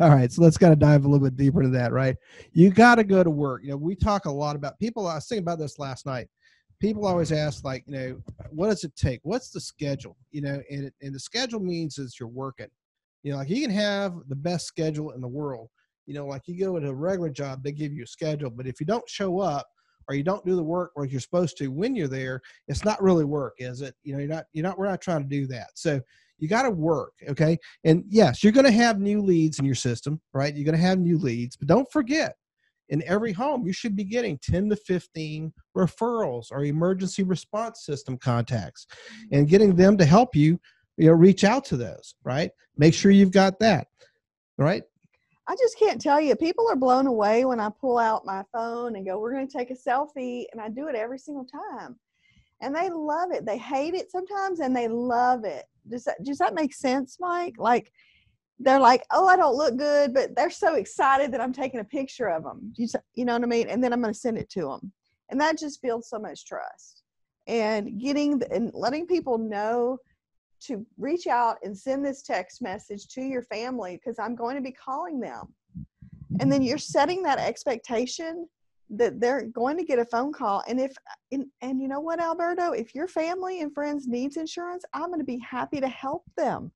All 0.00 0.08
right, 0.10 0.30
so 0.32 0.42
let's 0.42 0.56
kind 0.58 0.72
of 0.72 0.78
dive 0.78 1.04
a 1.04 1.08
little 1.08 1.24
bit 1.24 1.36
deeper 1.36 1.62
into 1.62 1.76
that, 1.78 1.92
right? 1.92 2.16
You 2.52 2.70
got 2.70 2.96
to 2.96 3.04
go 3.04 3.22
to 3.22 3.30
work. 3.30 3.62
You 3.62 3.70
know, 3.70 3.76
we 3.76 3.94
talk 3.94 4.24
a 4.26 4.30
lot 4.30 4.56
about 4.56 4.78
people. 4.78 5.06
I 5.06 5.16
was 5.16 5.26
thinking 5.28 5.42
about 5.42 5.58
this 5.58 5.78
last 5.78 6.06
night. 6.06 6.28
People 6.82 7.06
always 7.06 7.30
ask, 7.30 7.64
like, 7.64 7.84
you 7.86 7.92
know, 7.92 8.22
what 8.50 8.66
does 8.66 8.82
it 8.82 8.94
take? 8.96 9.20
What's 9.22 9.50
the 9.50 9.60
schedule? 9.60 10.16
You 10.32 10.42
know, 10.42 10.60
and, 10.68 10.86
it- 10.86 10.94
and 11.00 11.14
the 11.14 11.20
schedule 11.20 11.60
means 11.60 11.96
is 11.96 12.18
you're 12.18 12.28
working. 12.28 12.66
You 13.22 13.30
know, 13.30 13.38
like 13.38 13.48
you 13.48 13.62
can 13.62 13.70
have 13.70 14.14
the 14.28 14.34
best 14.34 14.66
schedule 14.66 15.12
in 15.12 15.20
the 15.20 15.28
world. 15.28 15.68
You 16.06 16.14
know, 16.14 16.26
like 16.26 16.42
you 16.48 16.58
go 16.58 16.76
to 16.80 16.88
a 16.88 16.92
regular 16.92 17.30
job, 17.30 17.62
they 17.62 17.70
give 17.70 17.92
you 17.92 18.02
a 18.02 18.06
schedule, 18.06 18.50
but 18.50 18.66
if 18.66 18.80
you 18.80 18.86
don't 18.86 19.08
show 19.08 19.38
up 19.38 19.68
or 20.08 20.16
you 20.16 20.24
don't 20.24 20.44
do 20.44 20.56
the 20.56 20.62
work 20.62 20.90
like 20.96 21.12
you're 21.12 21.20
supposed 21.20 21.56
to 21.58 21.68
when 21.68 21.94
you're 21.94 22.08
there, 22.08 22.40
it's 22.66 22.84
not 22.84 23.00
really 23.00 23.24
work, 23.24 23.54
is 23.58 23.80
it? 23.80 23.94
You 24.02 24.14
know, 24.14 24.18
you're 24.18 24.28
not, 24.28 24.46
you're 24.52 24.64
not, 24.64 24.76
we're 24.76 24.88
not 24.88 25.00
trying 25.00 25.22
to 25.22 25.28
do 25.28 25.46
that. 25.46 25.68
So 25.74 26.00
you 26.40 26.48
got 26.48 26.62
to 26.62 26.70
work, 26.70 27.12
okay? 27.28 27.56
And 27.84 28.02
yes, 28.08 28.42
you're 28.42 28.52
going 28.52 28.66
to 28.66 28.72
have 28.72 28.98
new 29.00 29.22
leads 29.22 29.60
in 29.60 29.64
your 29.64 29.76
system, 29.76 30.20
right? 30.32 30.52
You're 30.52 30.64
going 30.64 30.76
to 30.76 30.84
have 30.84 30.98
new 30.98 31.16
leads, 31.18 31.54
but 31.54 31.68
don't 31.68 31.90
forget, 31.92 32.34
in 32.92 33.02
every 33.06 33.32
home, 33.32 33.66
you 33.66 33.72
should 33.72 33.96
be 33.96 34.04
getting 34.04 34.38
10 34.42 34.68
to 34.68 34.76
15 34.76 35.50
referrals 35.76 36.46
or 36.52 36.62
emergency 36.64 37.22
response 37.22 37.86
system 37.86 38.18
contacts 38.18 38.86
mm-hmm. 38.86 39.34
and 39.34 39.48
getting 39.48 39.74
them 39.74 39.96
to 39.96 40.04
help 40.04 40.36
you, 40.36 40.60
you 40.98 41.06
know, 41.06 41.14
reach 41.14 41.42
out 41.42 41.64
to 41.64 41.78
those, 41.78 42.14
right? 42.22 42.50
Make 42.76 42.92
sure 42.92 43.10
you've 43.10 43.32
got 43.32 43.58
that, 43.60 43.86
right? 44.58 44.82
I 45.48 45.56
just 45.56 45.78
can't 45.78 46.00
tell 46.00 46.20
you. 46.20 46.36
People 46.36 46.68
are 46.68 46.76
blown 46.76 47.06
away 47.06 47.46
when 47.46 47.60
I 47.60 47.70
pull 47.80 47.98
out 47.98 48.26
my 48.26 48.44
phone 48.52 48.94
and 48.94 49.04
go, 49.04 49.18
"We're 49.18 49.32
going 49.32 49.48
to 49.48 49.58
take 49.58 49.70
a 49.70 49.74
selfie," 49.74 50.44
and 50.52 50.60
I 50.60 50.68
do 50.68 50.86
it 50.86 50.94
every 50.94 51.18
single 51.18 51.44
time, 51.44 51.98
and 52.60 52.74
they 52.74 52.90
love 52.90 53.32
it. 53.32 53.44
They 53.44 53.58
hate 53.58 53.94
it 53.94 54.10
sometimes, 54.10 54.60
and 54.60 54.76
they 54.76 54.86
love 54.86 55.44
it. 55.44 55.64
Does 55.88 56.04
that 56.04 56.22
does 56.22 56.38
that 56.38 56.54
make 56.54 56.72
sense, 56.72 57.16
Mike? 57.18 57.54
Like 57.58 57.90
they're 58.62 58.80
like, 58.80 59.04
"Oh, 59.10 59.26
I 59.26 59.36
don't 59.36 59.56
look 59.56 59.76
good," 59.76 60.14
but 60.14 60.34
they're 60.36 60.50
so 60.50 60.74
excited 60.74 61.32
that 61.32 61.40
I'm 61.40 61.52
taking 61.52 61.80
a 61.80 61.84
picture 61.84 62.28
of 62.28 62.44
them. 62.44 62.72
You, 62.76 62.88
you 63.14 63.24
know 63.24 63.34
what 63.34 63.42
I 63.42 63.46
mean? 63.46 63.68
And 63.68 63.82
then 63.82 63.92
I'm 63.92 64.00
going 64.00 64.14
to 64.14 64.18
send 64.18 64.38
it 64.38 64.50
to 64.50 64.62
them, 64.62 64.92
and 65.30 65.40
that 65.40 65.58
just 65.58 65.82
builds 65.82 66.08
so 66.08 66.18
much 66.18 66.46
trust. 66.46 67.02
And 67.46 68.00
getting 68.00 68.38
the, 68.38 68.52
and 68.52 68.70
letting 68.72 69.06
people 69.06 69.36
know 69.36 69.98
to 70.66 70.86
reach 70.96 71.26
out 71.26 71.56
and 71.64 71.76
send 71.76 72.04
this 72.04 72.22
text 72.22 72.62
message 72.62 73.08
to 73.08 73.20
your 73.20 73.42
family 73.42 73.96
because 73.96 74.18
I'm 74.18 74.36
going 74.36 74.54
to 74.56 74.62
be 74.62 74.72
calling 74.72 75.18
them. 75.18 75.52
And 76.40 76.50
then 76.50 76.62
you're 76.62 76.78
setting 76.78 77.22
that 77.24 77.38
expectation 77.38 78.46
that 78.90 79.20
they're 79.20 79.46
going 79.46 79.76
to 79.78 79.84
get 79.84 79.98
a 79.98 80.04
phone 80.04 80.32
call. 80.32 80.62
And 80.68 80.80
if 80.80 80.92
and, 81.32 81.46
and 81.62 81.80
you 81.80 81.88
know 81.88 82.00
what, 82.00 82.20
Alberto, 82.20 82.72
if 82.72 82.94
your 82.94 83.08
family 83.08 83.60
and 83.60 83.72
friends 83.74 84.06
needs 84.06 84.36
insurance, 84.36 84.84
I'm 84.92 85.06
going 85.06 85.18
to 85.18 85.24
be 85.24 85.38
happy 85.38 85.80
to 85.80 85.88
help 85.88 86.24
them. 86.36 86.70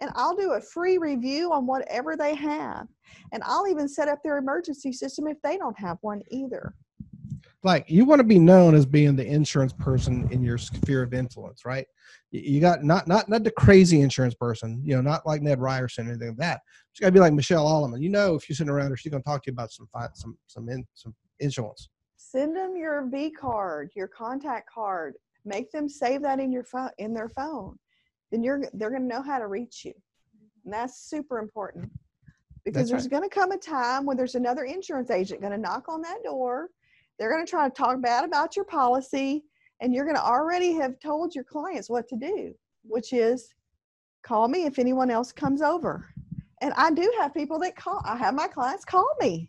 And 0.00 0.10
I'll 0.14 0.34
do 0.36 0.52
a 0.52 0.60
free 0.60 0.98
review 0.98 1.52
on 1.52 1.66
whatever 1.66 2.16
they 2.16 2.34
have. 2.34 2.88
And 3.32 3.42
I'll 3.44 3.68
even 3.68 3.88
set 3.88 4.08
up 4.08 4.18
their 4.22 4.38
emergency 4.38 4.92
system 4.92 5.26
if 5.28 5.40
they 5.42 5.56
don't 5.56 5.78
have 5.78 5.98
one 6.02 6.22
either. 6.30 6.74
like 7.62 7.88
you 7.88 8.04
want 8.04 8.18
to 8.20 8.24
be 8.24 8.38
known 8.38 8.74
as 8.74 8.84
being 8.84 9.16
the 9.16 9.24
insurance 9.24 9.72
person 9.72 10.28
in 10.30 10.42
your 10.42 10.58
sphere 10.58 11.02
of 11.02 11.14
influence, 11.14 11.64
right? 11.64 11.86
You- 12.30 12.40
You 12.42 12.60
got 12.60 12.84
not 12.84 13.08
not 13.08 13.26
not 13.28 13.42
the 13.42 13.50
crazy 13.50 14.02
insurance 14.02 14.34
person, 14.34 14.82
you 14.84 14.94
know, 14.94 15.00
not 15.00 15.24
like 15.24 15.40
Ned 15.40 15.60
Ryerson 15.60 16.06
or 16.06 16.10
anything 16.10 16.28
like 16.28 16.36
that. 16.38 16.60
It's 16.90 17.00
got 17.00 17.06
to 17.06 17.12
be 17.12 17.20
like 17.20 17.32
Michelle 17.32 17.64
Alleman. 17.66 18.02
You 18.02 18.10
know, 18.10 18.34
if 18.34 18.48
you're 18.48 18.56
sitting 18.56 18.70
around 18.70 18.90
her, 18.90 18.96
she's 18.98 19.10
going 19.10 19.22
to 19.22 19.26
talk 19.26 19.42
to 19.44 19.50
you 19.50 19.54
about 19.54 19.70
some 19.72 19.88
some 20.14 20.36
some 20.46 20.68
in, 20.68 20.86
some 20.94 21.14
insurance. 21.40 21.88
Send 22.16 22.54
them 22.54 22.76
your 22.76 23.06
V 23.06 23.30
card, 23.30 23.90
your 23.96 24.08
contact 24.08 24.68
card. 24.70 25.14
Make 25.46 25.70
them 25.72 25.88
save 25.88 26.20
that 26.22 26.40
in 26.40 26.52
your 26.52 26.64
phone 26.64 26.90
in 26.98 27.14
their 27.14 27.28
phone. 27.30 27.78
Then 28.34 28.42
you're 28.42 28.64
they're 28.72 28.90
going 28.90 29.02
to 29.02 29.08
know 29.08 29.22
how 29.22 29.38
to 29.38 29.46
reach 29.46 29.84
you. 29.84 29.92
And 30.64 30.74
that's 30.74 31.08
super 31.08 31.38
important. 31.38 31.88
Because 32.64 32.88
That's 32.88 32.90
there's 32.90 33.02
right. 33.04 33.20
going 33.20 33.30
to 33.30 33.32
come 33.32 33.52
a 33.52 33.56
time 33.56 34.04
when 34.04 34.16
there's 34.16 34.34
another 34.34 34.64
insurance 34.64 35.12
agent 35.12 35.40
going 35.40 35.52
to 35.52 35.58
knock 35.58 35.88
on 35.88 36.02
that 36.02 36.24
door. 36.24 36.70
They're 37.16 37.30
going 37.30 37.46
to 37.46 37.48
try 37.48 37.68
to 37.68 37.72
talk 37.72 38.02
bad 38.02 38.24
about 38.24 38.56
your 38.56 38.64
policy 38.64 39.44
and 39.80 39.94
you're 39.94 40.04
going 40.04 40.16
to 40.16 40.24
already 40.24 40.72
have 40.72 40.98
told 40.98 41.32
your 41.32 41.44
clients 41.44 41.88
what 41.88 42.08
to 42.08 42.16
do, 42.16 42.52
which 42.82 43.12
is 43.12 43.54
call 44.24 44.48
me 44.48 44.64
if 44.64 44.80
anyone 44.80 45.12
else 45.12 45.30
comes 45.30 45.62
over. 45.62 46.08
And 46.60 46.72
I 46.76 46.90
do 46.90 47.08
have 47.20 47.32
people 47.34 47.60
that 47.60 47.76
call. 47.76 48.02
I 48.04 48.16
have 48.16 48.34
my 48.34 48.48
clients 48.48 48.84
call 48.84 49.08
me. 49.20 49.48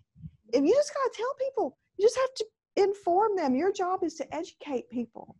If 0.53 0.63
you 0.63 0.75
just 0.75 0.93
got 0.93 1.11
to 1.11 1.17
tell 1.17 1.33
people, 1.39 1.77
you 1.97 2.05
just 2.05 2.17
have 2.17 2.33
to 2.35 2.45
inform 2.83 3.35
them. 3.35 3.55
Your 3.55 3.71
job 3.71 4.03
is 4.03 4.13
to 4.17 4.35
educate 4.35 4.87
people. 4.91 5.37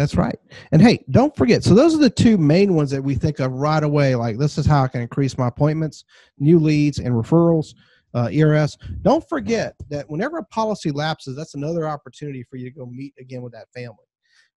That's 0.00 0.14
right. 0.14 0.38
And 0.72 0.80
hey, 0.80 1.04
don't 1.10 1.36
forget. 1.36 1.62
So 1.62 1.74
those 1.74 1.94
are 1.94 1.98
the 1.98 2.08
two 2.08 2.38
main 2.38 2.72
ones 2.72 2.90
that 2.90 3.04
we 3.04 3.14
think 3.14 3.38
of 3.38 3.52
right 3.52 3.82
away. 3.82 4.14
Like 4.14 4.38
this 4.38 4.56
is 4.56 4.64
how 4.64 4.82
I 4.82 4.88
can 4.88 5.02
increase 5.02 5.36
my 5.36 5.48
appointments, 5.48 6.06
new 6.38 6.58
leads, 6.58 7.00
and 7.00 7.14
referrals. 7.14 7.74
Uh, 8.14 8.30
ERS. 8.32 8.78
Don't 9.02 9.28
forget 9.28 9.74
that 9.90 10.08
whenever 10.08 10.38
a 10.38 10.44
policy 10.46 10.90
lapses, 10.90 11.36
that's 11.36 11.54
another 11.54 11.86
opportunity 11.86 12.42
for 12.48 12.56
you 12.56 12.70
to 12.70 12.74
go 12.74 12.86
meet 12.86 13.12
again 13.20 13.42
with 13.42 13.52
that 13.52 13.68
family, 13.74 14.06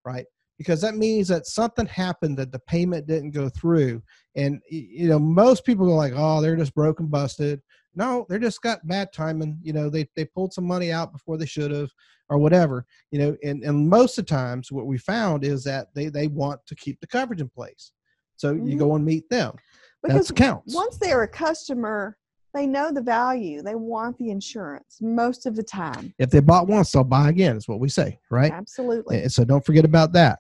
right? 0.05 0.25
Because 0.57 0.79
that 0.79 0.95
means 0.95 1.27
that 1.27 1.45
something 1.45 1.87
happened 1.87 2.37
that 2.37 2.53
the 2.53 2.59
payment 2.59 3.05
didn't 3.05 3.31
go 3.31 3.49
through, 3.49 4.01
and 4.37 4.61
you 4.71 5.09
know 5.09 5.19
most 5.19 5.65
people 5.65 5.91
are 5.91 5.95
like, 5.95 6.13
"Oh, 6.15 6.41
they're 6.41 6.55
just 6.55 6.73
broken, 6.73 7.07
busted." 7.07 7.61
No, 7.95 8.25
they're 8.27 8.39
just 8.39 8.61
got 8.61 8.85
bad 8.87 9.13
timing. 9.13 9.59
You 9.61 9.73
know, 9.73 9.89
they 9.89 10.07
they 10.15 10.25
pulled 10.25 10.53
some 10.53 10.65
money 10.65 10.91
out 10.91 11.11
before 11.11 11.37
they 11.37 11.45
should 11.45 11.71
have, 11.71 11.91
or 12.29 12.37
whatever. 12.37 12.85
You 13.11 13.19
know, 13.19 13.37
and 13.43 13.63
and 13.63 13.87
most 13.89 14.17
of 14.17 14.25
the 14.25 14.29
times, 14.29 14.71
what 14.71 14.87
we 14.87 14.97
found 14.97 15.43
is 15.43 15.63
that 15.65 15.87
they 15.93 16.07
they 16.09 16.27
want 16.27 16.65
to 16.65 16.75
keep 16.75 16.99
the 16.99 17.07
coverage 17.07 17.41
in 17.41 17.49
place. 17.49 17.91
So 18.35 18.53
you 18.53 18.75
Mhm. 18.75 18.79
go 18.79 18.95
and 18.95 19.05
meet 19.05 19.29
them. 19.29 19.53
Because 20.01 20.27
That 20.27 20.35
counts. 20.35 20.75
once 20.75 20.97
they're 20.97 21.23
a 21.23 21.27
customer, 21.27 22.17
they 22.53 22.67
know 22.67 22.91
the 22.91 23.01
value. 23.01 23.61
They 23.61 23.75
want 23.75 24.17
the 24.17 24.31
insurance 24.31 24.97
most 25.01 25.45
of 25.45 25.55
the 25.55 25.63
time. 25.63 26.13
If 26.19 26.29
they 26.29 26.39
bought 26.39 26.67
once, 26.67 26.91
they'll 26.91 27.03
buy 27.03 27.29
again. 27.29 27.55
Is 27.57 27.67
what 27.67 27.79
we 27.79 27.89
say, 27.89 28.19
right? 28.29 28.51
Absolutely. 28.51 29.21
And 29.23 29.31
so 29.31 29.45
don't 29.45 29.65
forget 29.65 29.85
about 29.85 30.13
that. 30.13 30.39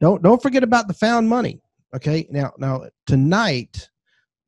Don't 0.00 0.22
don't 0.22 0.42
forget 0.42 0.62
about 0.62 0.88
the 0.88 0.94
found 0.94 1.28
money. 1.28 1.62
Okay. 1.94 2.26
Now 2.30 2.52
now 2.58 2.84
tonight, 3.06 3.88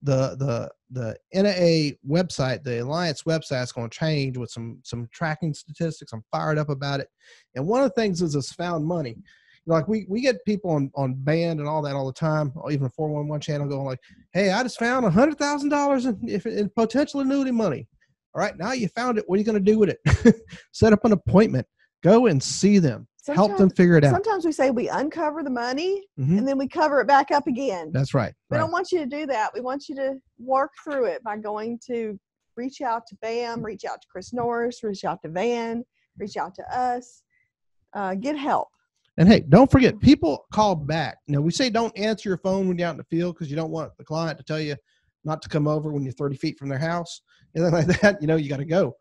the 0.06 0.36
the 0.36 0.70
the 0.90 1.16
NAA 1.34 1.96
website, 2.08 2.62
the 2.62 2.82
Alliance 2.82 3.24
website 3.24 3.64
is 3.64 3.72
going 3.72 3.90
to 3.90 3.98
change 3.98 4.38
with 4.38 4.50
some 4.50 4.78
some 4.82 5.08
tracking 5.12 5.52
statistics. 5.52 6.12
I'm 6.12 6.24
fired 6.30 6.58
up 6.58 6.70
about 6.70 7.00
it. 7.00 7.08
And 7.54 7.66
one 7.66 7.82
of 7.82 7.90
the 7.90 8.00
things 8.00 8.22
is 8.22 8.32
this 8.32 8.52
found 8.52 8.86
money. 8.86 9.18
Like 9.66 9.88
we 9.88 10.06
we 10.08 10.20
get 10.20 10.44
people 10.46 10.70
on 10.70 10.92
on 10.94 11.14
band 11.14 11.58
and 11.58 11.68
all 11.68 11.82
that 11.82 11.96
all 11.96 12.06
the 12.06 12.12
time, 12.12 12.52
or 12.54 12.70
even 12.70 12.88
411 12.88 13.40
channel 13.40 13.66
going 13.66 13.84
like, 13.84 13.98
"Hey, 14.32 14.52
I 14.52 14.62
just 14.62 14.78
found 14.78 15.04
a 15.04 15.10
hundred 15.10 15.38
thousand 15.38 15.70
dollars 15.70 16.06
in 16.06 16.16
in 16.28 16.70
potential 16.70 17.20
annuity 17.20 17.50
money." 17.50 17.88
All 18.34 18.40
right, 18.40 18.56
now 18.56 18.72
you 18.72 18.86
found 18.88 19.18
it. 19.18 19.24
What 19.26 19.36
are 19.36 19.38
you 19.38 19.44
going 19.44 19.64
to 19.64 19.72
do 19.72 19.78
with 19.78 19.90
it? 19.90 20.36
Set 20.72 20.92
up 20.92 21.04
an 21.04 21.12
appointment. 21.12 21.66
Go 22.04 22.26
and 22.26 22.40
see 22.40 22.78
them. 22.78 23.08
Help 23.34 23.56
them 23.56 23.70
figure 23.70 23.96
it 23.96 24.04
out. 24.04 24.12
Sometimes 24.12 24.44
we 24.44 24.52
say 24.52 24.70
we 24.70 24.88
uncover 24.88 25.42
the 25.42 25.50
money 25.50 26.04
Mhm. 26.18 26.38
and 26.38 26.48
then 26.48 26.58
we 26.58 26.68
cover 26.68 27.00
it 27.00 27.06
back 27.06 27.30
up 27.30 27.46
again. 27.46 27.90
That's 27.92 28.14
right. 28.14 28.32
We 28.50 28.56
right. 28.56 28.62
don't 28.62 28.72
want 28.72 28.92
you 28.92 29.00
to 29.00 29.06
do 29.06 29.26
that. 29.26 29.52
We 29.54 29.60
want 29.60 29.88
you 29.88 29.96
to 29.96 30.14
work 30.38 30.72
through 30.84 31.06
it 31.06 31.22
by 31.24 31.36
going 31.38 31.78
to 31.86 32.18
reach 32.56 32.80
out 32.80 33.06
to 33.08 33.16
BAM, 33.22 33.64
reach 33.64 33.84
out 33.84 34.00
to 34.00 34.08
Chris 34.10 34.32
Norris, 34.32 34.82
reach 34.82 35.04
out 35.04 35.20
to 35.22 35.28
Van, 35.28 35.84
reach 36.18 36.36
out 36.36 36.54
to 36.54 36.76
us, 36.76 37.22
uh, 37.94 38.14
get 38.14 38.36
help. 38.36 38.68
And 39.18 39.28
hey, 39.28 39.40
don't 39.48 39.70
forget, 39.70 39.98
people 40.00 40.46
call 40.52 40.74
back. 40.74 41.18
Now, 41.26 41.40
we 41.40 41.50
say 41.50 41.70
don't 41.70 41.96
answer 41.98 42.28
your 42.28 42.38
phone 42.38 42.68
when 42.68 42.78
you're 42.78 42.88
out 42.88 42.92
in 42.92 42.96
the 42.98 43.04
field 43.04 43.34
because 43.34 43.50
you 43.50 43.56
don't 43.56 43.70
want 43.70 43.96
the 43.96 44.04
client 44.04 44.38
to 44.38 44.44
tell 44.44 44.60
you 44.60 44.76
not 45.24 45.42
to 45.42 45.48
come 45.48 45.66
over 45.66 45.90
when 45.90 46.02
you're 46.04 46.12
30 46.12 46.36
feet 46.36 46.58
from 46.58 46.68
their 46.68 46.78
house, 46.78 47.22
anything 47.56 47.72
like 47.72 48.00
that. 48.00 48.20
You 48.20 48.26
know, 48.26 48.36
you 48.36 48.48
got 48.48 48.58
to 48.58 48.64
go. 48.64 48.94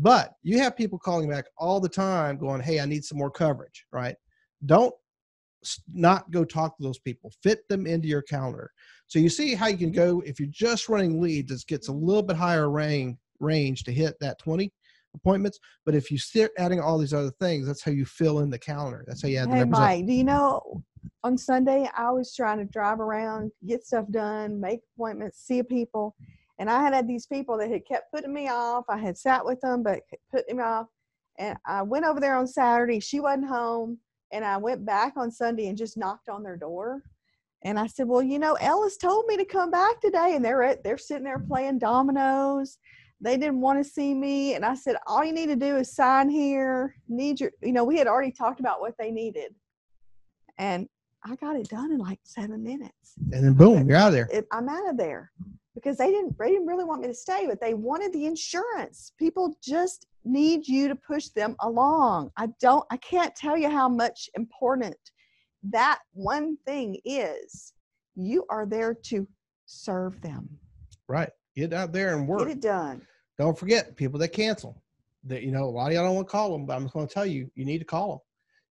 But 0.00 0.32
you 0.42 0.58
have 0.58 0.78
people 0.78 0.98
calling 0.98 1.28
back 1.28 1.44
all 1.58 1.78
the 1.78 1.88
time 1.88 2.38
going, 2.38 2.62
hey, 2.62 2.80
I 2.80 2.86
need 2.86 3.04
some 3.04 3.18
more 3.18 3.30
coverage, 3.30 3.84
right? 3.92 4.16
Don't 4.64 4.94
not 5.92 6.30
go 6.30 6.42
talk 6.42 6.78
to 6.78 6.82
those 6.82 6.98
people. 6.98 7.30
Fit 7.42 7.68
them 7.68 7.86
into 7.86 8.08
your 8.08 8.22
calendar. 8.22 8.70
So 9.08 9.18
you 9.18 9.28
see 9.28 9.54
how 9.54 9.66
you 9.66 9.76
can 9.76 9.92
go 9.92 10.22
if 10.24 10.40
you're 10.40 10.48
just 10.50 10.88
running 10.88 11.20
leads, 11.20 11.52
it 11.52 11.66
gets 11.66 11.88
a 11.88 11.92
little 11.92 12.22
bit 12.22 12.36
higher 12.36 12.70
range 12.70 13.18
range 13.40 13.84
to 13.84 13.92
hit 13.92 14.14
that 14.20 14.38
20 14.38 14.72
appointments. 15.14 15.58
But 15.84 15.94
if 15.94 16.10
you 16.10 16.16
start 16.16 16.52
adding 16.56 16.80
all 16.80 16.96
these 16.96 17.12
other 17.12 17.32
things, 17.38 17.66
that's 17.66 17.82
how 17.82 17.92
you 17.92 18.06
fill 18.06 18.40
in 18.40 18.48
the 18.48 18.58
calendar. 18.58 19.04
That's 19.06 19.22
how 19.22 19.28
you 19.28 19.36
add 19.38 19.50
the 19.50 19.54
Hey, 19.54 19.60
numbers 19.60 19.78
up. 19.78 19.84
Mike, 19.84 20.06
do 20.06 20.12
you 20.12 20.24
know 20.24 20.82
on 21.24 21.36
Sunday 21.36 21.90
I 21.94 22.10
was 22.10 22.34
trying 22.34 22.58
to 22.58 22.64
drive 22.64 23.00
around, 23.00 23.52
get 23.66 23.84
stuff 23.84 24.06
done, 24.10 24.60
make 24.60 24.80
appointments, 24.96 25.38
see 25.38 25.62
people. 25.62 26.14
And 26.60 26.68
I 26.68 26.82
had 26.82 26.92
had 26.92 27.08
these 27.08 27.26
people 27.26 27.56
that 27.56 27.70
had 27.70 27.86
kept 27.86 28.12
putting 28.12 28.34
me 28.34 28.48
off. 28.48 28.84
I 28.90 28.98
had 28.98 29.16
sat 29.16 29.44
with 29.44 29.62
them, 29.62 29.82
but 29.82 30.02
putting 30.30 30.58
me 30.58 30.62
off. 30.62 30.88
And 31.38 31.56
I 31.66 31.80
went 31.80 32.04
over 32.04 32.20
there 32.20 32.36
on 32.36 32.46
Saturday. 32.46 33.00
She 33.00 33.18
wasn't 33.18 33.48
home. 33.48 33.98
And 34.30 34.44
I 34.44 34.58
went 34.58 34.84
back 34.84 35.14
on 35.16 35.32
Sunday 35.32 35.68
and 35.68 35.78
just 35.78 35.96
knocked 35.96 36.28
on 36.28 36.42
their 36.42 36.58
door. 36.58 37.02
And 37.64 37.78
I 37.78 37.86
said, 37.86 38.08
Well, 38.08 38.22
you 38.22 38.38
know, 38.38 38.58
Ellis 38.60 38.98
told 38.98 39.24
me 39.26 39.38
to 39.38 39.44
come 39.46 39.70
back 39.70 40.02
today. 40.02 40.34
And 40.36 40.44
they're 40.44 40.62
at, 40.62 40.84
they're 40.84 40.98
sitting 40.98 41.24
there 41.24 41.38
playing 41.38 41.78
dominoes. 41.78 42.76
They 43.22 43.38
didn't 43.38 43.62
want 43.62 43.82
to 43.82 43.90
see 43.90 44.12
me. 44.12 44.54
And 44.54 44.62
I 44.62 44.74
said, 44.74 44.96
All 45.06 45.24
you 45.24 45.32
need 45.32 45.48
to 45.48 45.56
do 45.56 45.78
is 45.78 45.94
sign 45.94 46.28
here. 46.28 46.94
Need 47.08 47.40
your, 47.40 47.52
you 47.62 47.72
know, 47.72 47.84
we 47.84 47.96
had 47.96 48.06
already 48.06 48.32
talked 48.32 48.60
about 48.60 48.82
what 48.82 48.94
they 48.98 49.10
needed. 49.10 49.54
And 50.58 50.88
I 51.24 51.36
got 51.36 51.56
it 51.56 51.70
done 51.70 51.90
in 51.90 51.98
like 51.98 52.20
seven 52.22 52.62
minutes. 52.62 53.14
and 53.32 53.44
then 53.44 53.54
boom, 53.54 53.88
you're 53.88 53.96
out 53.96 54.08
of 54.08 54.12
there. 54.12 54.28
I'm 54.52 54.68
out 54.68 54.90
of 54.90 54.98
there 54.98 55.32
because 55.74 55.96
they 55.96 56.10
didn't, 56.10 56.36
they 56.38 56.50
didn't 56.50 56.66
really 56.66 56.84
want 56.84 57.02
me 57.02 57.08
to 57.08 57.14
stay, 57.14 57.46
but 57.46 57.60
they 57.60 57.74
wanted 57.74 58.12
the 58.12 58.26
insurance. 58.26 59.12
People 59.18 59.56
just 59.62 60.06
need 60.24 60.66
you 60.66 60.88
to 60.88 60.94
push 60.94 61.28
them 61.28 61.56
along. 61.60 62.30
I 62.36 62.48
don't, 62.60 62.84
I 62.90 62.96
can't 62.98 63.34
tell 63.34 63.56
you 63.56 63.70
how 63.70 63.88
much 63.88 64.28
important 64.34 64.96
that 65.70 66.00
one 66.12 66.56
thing 66.66 66.98
is. 67.04 67.72
You 68.16 68.44
are 68.50 68.66
there 68.66 68.94
to 69.04 69.26
serve 69.66 70.20
them. 70.20 70.48
Right. 71.08 71.30
Get 71.56 71.72
out 71.72 71.92
there 71.92 72.16
and 72.16 72.26
work. 72.26 72.40
Get 72.40 72.56
it 72.56 72.60
done. 72.60 73.02
Don't 73.38 73.58
forget 73.58 73.96
people 73.96 74.18
that 74.20 74.28
cancel. 74.28 74.82
That 75.24 75.42
you 75.42 75.52
know, 75.52 75.64
a 75.64 75.66
lot 75.66 75.88
of 75.88 75.92
y'all 75.94 76.04
don't 76.04 76.16
want 76.16 76.28
to 76.28 76.32
call 76.32 76.52
them, 76.52 76.66
but 76.66 76.74
I'm 76.74 76.82
just 76.82 76.94
going 76.94 77.06
to 77.06 77.12
tell 77.12 77.26
you, 77.26 77.50
you 77.54 77.64
need 77.64 77.78
to 77.78 77.84
call 77.84 78.10
them. 78.10 78.18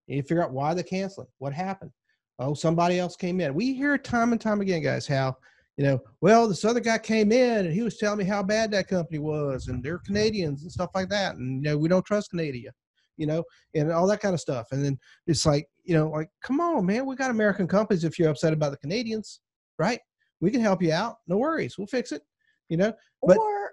You 0.08 0.16
need 0.16 0.22
to 0.24 0.28
figure 0.28 0.44
out 0.44 0.52
why 0.52 0.74
they're 0.74 0.84
canceling. 0.84 1.28
What 1.38 1.54
happened? 1.54 1.92
Oh, 2.40 2.54
somebody 2.54 3.00
else 3.00 3.16
came 3.16 3.40
in. 3.42 3.54
We 3.54 3.74
hear 3.74 3.98
time 3.98 4.32
and 4.32 4.42
time 4.42 4.62
again, 4.62 4.82
guys, 4.82 5.06
how 5.06 5.38
you 5.80 5.86
know, 5.86 5.98
well, 6.20 6.46
this 6.46 6.66
other 6.66 6.82
guy 6.82 6.98
came 6.98 7.32
in 7.32 7.66
and 7.66 7.74
he 7.74 7.84
was 7.84 7.96
telling 7.98 8.20
me 8.20 8.26
how 8.26 8.44
bad 8.44 8.70
that 8.72 8.90
company 8.90 9.18
was, 9.18 9.70
and 9.70 9.82
they're 9.82 10.00
Canadians 10.00 10.64
and 10.64 10.70
stuff 10.70 10.90
like 10.94 11.08
that, 11.08 11.38
and 11.38 11.64
you 11.64 11.72
know, 11.72 11.78
we 11.78 11.88
don't 11.88 12.06
trust 12.06 12.32
Canada, 12.34 12.74
you 13.16 13.26
know, 13.26 13.46
and 13.74 13.90
all 13.90 14.06
that 14.08 14.20
kind 14.20 14.34
of 14.34 14.42
stuff. 14.42 14.68
And 14.74 14.84
then 14.84 15.00
it's 15.26 15.46
like, 15.46 15.70
you 15.86 15.94
know, 15.94 16.10
like, 16.10 16.30
come 16.44 16.60
on, 16.60 16.86
man, 16.86 17.06
we 17.06 17.16
got 17.16 17.32
American 17.32 17.66
companies. 17.66 18.04
If 18.04 18.20
you're 18.20 18.28
upset 18.28 18.52
about 18.52 18.72
the 18.72 18.78
Canadians, 18.78 19.40
right? 19.78 20.02
We 20.42 20.52
can 20.52 20.60
help 20.60 20.82
you 20.82 20.92
out. 20.92 21.20
No 21.30 21.38
worries, 21.38 21.78
we'll 21.78 21.88
fix 21.88 22.12
it. 22.12 22.24
You 22.68 22.76
know, 22.76 22.92
But- 23.24 23.38
or 23.38 23.72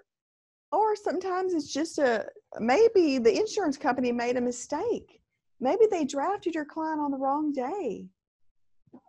or 0.71 0.95
sometimes 0.95 1.53
it's 1.53 1.73
just 1.73 1.97
a 1.97 2.25
maybe 2.57 3.17
the 3.17 3.37
insurance 3.37 3.75
company 3.75 4.13
made 4.13 4.37
a 4.37 4.41
mistake 4.41 5.21
maybe 5.59 5.85
they 5.89 6.05
drafted 6.05 6.53
your 6.53 6.65
client 6.65 6.99
on 6.99 7.11
the 7.11 7.17
wrong 7.17 7.51
day 7.51 8.05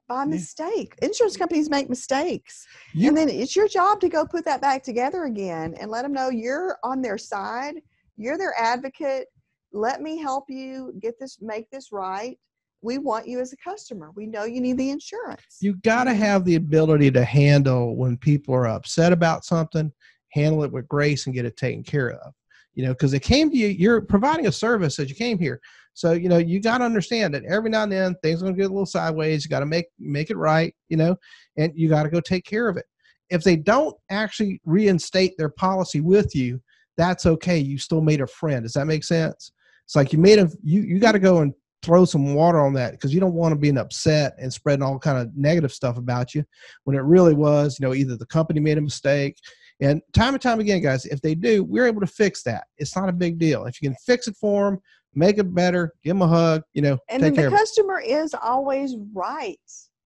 by 0.08 0.24
mistake. 0.24 0.94
Insurance 1.02 1.36
companies 1.36 1.70
make 1.70 1.88
mistakes. 1.88 2.66
You 2.94 3.08
and 3.08 3.16
then 3.16 3.28
it's 3.28 3.54
your 3.54 3.68
job 3.68 4.00
to 4.00 4.08
go 4.08 4.24
put 4.26 4.44
that 4.44 4.60
back 4.60 4.82
together 4.82 5.24
again 5.24 5.74
and 5.80 5.90
let 5.90 6.02
them 6.02 6.12
know 6.12 6.30
you're 6.30 6.78
on 6.82 7.02
their 7.02 7.18
side. 7.18 7.76
You're 8.16 8.38
their 8.38 8.54
advocate. 8.58 9.26
Let 9.72 10.00
me 10.00 10.18
help 10.18 10.44
you 10.48 10.94
get 11.00 11.18
this 11.18 11.38
make 11.40 11.70
this 11.70 11.92
right. 11.92 12.38
We 12.80 12.98
want 12.98 13.26
you 13.26 13.40
as 13.40 13.52
a 13.52 13.56
customer. 13.56 14.12
We 14.14 14.26
know 14.26 14.44
you 14.44 14.60
need 14.60 14.78
the 14.78 14.90
insurance. 14.90 15.58
You 15.60 15.74
got 15.82 16.04
to 16.04 16.14
have 16.14 16.44
the 16.44 16.54
ability 16.54 17.10
to 17.10 17.24
handle 17.24 17.96
when 17.96 18.16
people 18.16 18.54
are 18.54 18.68
upset 18.68 19.12
about 19.12 19.44
something 19.44 19.92
handle 20.30 20.62
it 20.64 20.72
with 20.72 20.88
grace 20.88 21.26
and 21.26 21.34
get 21.34 21.44
it 21.44 21.56
taken 21.56 21.82
care 21.82 22.10
of. 22.10 22.32
You 22.74 22.84
know 22.84 22.92
because 22.92 23.10
they 23.10 23.18
came 23.18 23.50
to 23.50 23.56
you 23.56 23.66
you're 23.66 24.00
providing 24.00 24.46
a 24.46 24.52
service 24.52 25.00
as 25.00 25.08
you 25.08 25.16
came 25.16 25.38
here 25.38 25.60
so 25.98 26.12
you 26.12 26.28
know 26.28 26.38
you 26.38 26.60
got 26.60 26.78
to 26.78 26.84
understand 26.84 27.34
that 27.34 27.44
every 27.46 27.68
now 27.68 27.82
and 27.82 27.90
then 27.90 28.14
things 28.22 28.40
are 28.40 28.44
going 28.44 28.54
to 28.54 28.56
get 28.56 28.70
a 28.70 28.72
little 28.72 28.86
sideways 28.86 29.44
you 29.44 29.50
got 29.50 29.60
to 29.60 29.66
make 29.66 29.86
make 29.98 30.30
it 30.30 30.36
right 30.36 30.72
you 30.88 30.96
know 30.96 31.16
and 31.56 31.72
you 31.74 31.88
got 31.88 32.04
to 32.04 32.08
go 32.08 32.20
take 32.20 32.44
care 32.44 32.68
of 32.68 32.76
it. 32.76 32.86
If 33.30 33.42
they 33.42 33.56
don't 33.56 33.96
actually 34.08 34.60
reinstate 34.64 35.36
their 35.36 35.48
policy 35.48 36.00
with 36.00 36.36
you 36.36 36.62
that's 36.96 37.26
okay 37.26 37.58
you 37.58 37.78
still 37.78 38.00
made 38.00 38.20
a 38.20 38.28
friend. 38.28 38.62
Does 38.62 38.74
that 38.74 38.86
make 38.86 39.02
sense? 39.02 39.50
It's 39.86 39.96
like 39.96 40.12
you 40.12 40.20
made 40.20 40.38
a 40.38 40.48
you 40.62 40.82
you 40.82 41.00
got 41.00 41.12
to 41.12 41.18
go 41.18 41.38
and 41.38 41.52
throw 41.82 42.04
some 42.04 42.32
water 42.32 42.60
on 42.60 42.74
that 42.74 42.92
because 42.92 43.12
you 43.12 43.18
don't 43.18 43.34
want 43.34 43.52
to 43.52 43.58
be 43.58 43.68
an 43.68 43.78
upset 43.78 44.36
and 44.38 44.52
spreading 44.52 44.84
all 44.84 45.00
kind 45.00 45.18
of 45.18 45.36
negative 45.36 45.72
stuff 45.72 45.96
about 45.96 46.32
you 46.32 46.44
when 46.84 46.96
it 46.96 47.02
really 47.02 47.34
was 47.34 47.76
you 47.78 47.86
know 47.86 47.92
either 47.92 48.16
the 48.16 48.26
company 48.26 48.60
made 48.60 48.78
a 48.78 48.80
mistake. 48.80 49.36
And 49.80 50.02
time 50.12 50.34
and 50.34 50.42
time 50.42 50.60
again 50.60 50.80
guys 50.80 51.06
if 51.06 51.20
they 51.22 51.34
do 51.34 51.64
we're 51.64 51.88
able 51.88 52.02
to 52.02 52.06
fix 52.06 52.44
that. 52.44 52.68
It's 52.76 52.94
not 52.94 53.08
a 53.08 53.12
big 53.12 53.36
deal. 53.38 53.64
If 53.64 53.82
you 53.82 53.88
can 53.88 53.96
fix 54.06 54.28
it 54.28 54.36
for 54.36 54.70
them 54.70 54.80
make 55.18 55.38
it 55.38 55.54
better 55.54 55.92
give 56.04 56.14
them 56.16 56.22
a 56.22 56.28
hug 56.28 56.62
you 56.72 56.82
know 56.82 56.96
and 57.08 57.22
take 57.22 57.34
then 57.34 57.44
the 57.44 57.50
customer 57.50 58.00
is 58.00 58.34
always 58.34 58.96
right. 59.12 59.58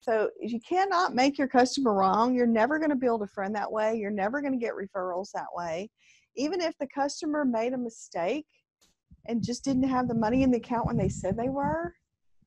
So 0.00 0.30
you 0.40 0.60
cannot 0.60 1.14
make 1.14 1.36
your 1.38 1.48
customer 1.48 1.92
wrong 1.92 2.34
you're 2.34 2.46
never 2.46 2.78
going 2.78 2.90
to 2.90 2.96
build 2.96 3.22
a 3.22 3.26
friend 3.26 3.54
that 3.54 3.70
way. 3.70 3.96
You're 3.96 4.10
never 4.10 4.40
going 4.40 4.52
to 4.52 4.58
get 4.58 4.74
referrals 4.74 5.30
that 5.32 5.48
way. 5.52 5.90
Even 6.36 6.60
if 6.60 6.74
the 6.78 6.86
customer 6.94 7.44
made 7.44 7.72
a 7.72 7.78
mistake 7.78 8.46
and 9.26 9.42
just 9.42 9.64
didn't 9.64 9.88
have 9.88 10.06
the 10.08 10.14
money 10.14 10.42
in 10.42 10.50
the 10.50 10.58
account 10.58 10.86
when 10.86 10.96
they 10.96 11.08
said 11.08 11.36
they 11.36 11.48
were 11.48 11.92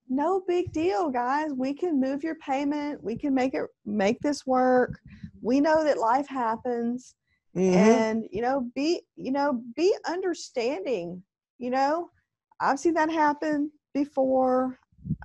no 0.08 0.41
big 0.48 0.72
deal 0.72 1.10
guys. 1.10 1.52
We 1.54 1.74
can 1.74 2.00
move 2.00 2.24
your 2.24 2.36
payment. 2.36 3.04
We 3.04 3.15
can 3.15 3.34
make 3.34 3.54
it 3.54 3.65
make 3.86 4.19
this 4.22 4.45
work. 4.45 5.00
We 5.41 5.60
know 5.60 5.84
that 5.84 5.98
life 5.98 6.28
happens. 6.28 7.15
Mhm. 7.56 7.76
and 7.76 8.28
you 8.32 8.41
know 8.41 8.69
be 8.76 9.02
you 9.15 9.32
know 9.32 9.62
be 9.76 9.93
understanding 10.06 11.24
you 11.58 11.72
know 11.72 12.10
i've 12.62 12.80
seen 12.80 12.93
that 12.93 13.12
happen 13.12 13.72
before. 13.93 14.78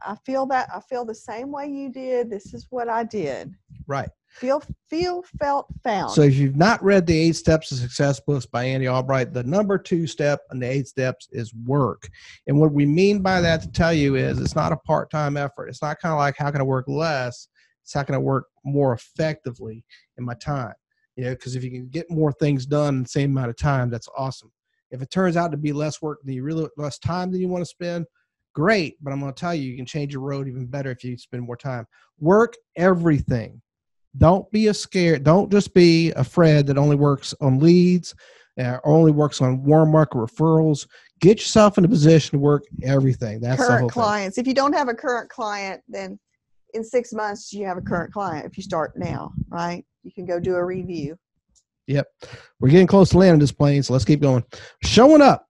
I 0.02 0.16
feel 0.24 0.46
that 0.46 0.68
i 0.74 0.80
feel 0.80 1.04
the 1.04 1.14
same 1.14 1.50
way 1.50 1.66
you 1.66 1.90
did. 1.90 2.30
This 2.30 2.54
is 2.54 2.66
what 2.70 2.88
i 2.88 3.04
did. 3.04 3.52
Right. 3.86 4.08
Feel 4.28 4.62
feel 4.88 5.22
felt 5.38 5.66
found. 5.82 6.10
So 6.10 6.22
if 6.22 6.36
you've 6.36 6.56
not 6.56 6.82
read 6.82 7.06
the 7.06 7.18
eight 7.18 7.36
steps 7.36 7.68
to 7.68 7.74
success 7.76 8.20
books 8.20 8.46
by 8.46 8.64
andy 8.64 8.86
albright 8.86 9.32
the 9.32 9.44
number 9.44 9.78
two 9.78 10.06
step 10.06 10.40
in 10.52 10.58
the 10.60 10.70
eight 10.70 10.88
steps 10.88 11.28
is 11.32 11.54
work. 11.66 12.08
And 12.46 12.58
what 12.58 12.72
we 12.72 12.86
mean 12.86 13.20
by 13.20 13.40
that 13.40 13.62
to 13.62 13.70
tell 13.70 13.92
you 13.92 14.16
is 14.16 14.40
it's 14.40 14.56
not 14.56 14.72
a 14.72 14.76
part-time 14.76 15.36
effort. 15.36 15.68
It's 15.68 15.82
not 15.82 16.00
kind 16.00 16.12
of 16.12 16.18
like 16.18 16.36
how 16.36 16.50
can 16.50 16.60
i 16.60 16.64
work 16.64 16.86
less? 16.88 17.48
It's 17.82 17.94
how 17.94 18.02
can 18.02 18.14
i 18.14 18.18
work 18.18 18.46
more 18.64 18.92
effectively 18.92 19.84
in 20.18 20.24
my 20.24 20.34
time? 20.34 20.74
You 21.16 21.24
know, 21.24 21.30
because 21.30 21.54
if 21.54 21.62
you 21.62 21.70
can 21.70 21.88
get 21.88 22.10
more 22.10 22.32
things 22.32 22.66
done 22.66 22.96
in 22.96 23.02
the 23.04 23.08
same 23.08 23.30
amount 23.30 23.50
of 23.50 23.56
time, 23.56 23.90
that's 23.90 24.08
awesome. 24.16 24.50
If 24.94 25.02
it 25.02 25.10
turns 25.10 25.36
out 25.36 25.50
to 25.50 25.56
be 25.56 25.72
less 25.72 26.00
work 26.00 26.20
than 26.22 26.34
you 26.34 26.44
really 26.44 26.68
less 26.76 26.98
time 26.98 27.32
than 27.32 27.40
you 27.40 27.48
want 27.48 27.62
to 27.62 27.66
spend, 27.66 28.06
great. 28.54 28.96
But 29.02 29.12
I'm 29.12 29.20
going 29.20 29.32
to 29.32 29.38
tell 29.38 29.54
you, 29.54 29.68
you 29.68 29.76
can 29.76 29.86
change 29.86 30.12
your 30.12 30.22
road 30.22 30.46
even 30.46 30.66
better 30.66 30.92
if 30.92 31.02
you 31.02 31.18
spend 31.18 31.42
more 31.42 31.56
time. 31.56 31.84
Work 32.20 32.54
everything. 32.76 33.60
Don't 34.16 34.48
be 34.52 34.68
a 34.68 34.74
scared. 34.74 35.24
Don't 35.24 35.50
just 35.50 35.74
be 35.74 36.12
a 36.12 36.22
Fred 36.22 36.68
that 36.68 36.78
only 36.78 36.94
works 36.94 37.34
on 37.40 37.58
leads 37.58 38.14
uh, 38.60 38.78
or 38.84 38.94
only 38.94 39.10
works 39.10 39.42
on 39.42 39.64
warm 39.64 39.90
market 39.90 40.16
referrals. 40.16 40.86
Get 41.20 41.38
yourself 41.38 41.76
in 41.76 41.84
a 41.84 41.88
position 41.88 42.38
to 42.38 42.38
work 42.38 42.62
everything. 42.84 43.40
That's 43.40 43.60
current 43.60 43.90
clients. 43.90 44.38
If 44.38 44.46
you 44.46 44.54
don't 44.54 44.74
have 44.74 44.88
a 44.88 44.94
current 44.94 45.28
client, 45.28 45.82
then 45.88 46.20
in 46.72 46.84
six 46.84 47.12
months 47.12 47.52
you 47.52 47.66
have 47.66 47.78
a 47.78 47.82
current 47.82 48.12
client. 48.12 48.46
If 48.46 48.56
you 48.56 48.62
start 48.62 48.92
now, 48.96 49.32
right? 49.48 49.84
You 50.04 50.12
can 50.12 50.24
go 50.24 50.38
do 50.38 50.54
a 50.54 50.64
review. 50.64 51.16
Yep. 51.86 52.06
We're 52.60 52.70
getting 52.70 52.86
close 52.86 53.10
to 53.10 53.18
landing 53.18 53.40
this 53.40 53.52
plane, 53.52 53.82
so 53.82 53.92
let's 53.92 54.04
keep 54.04 54.20
going. 54.20 54.44
Showing 54.82 55.22
up. 55.22 55.46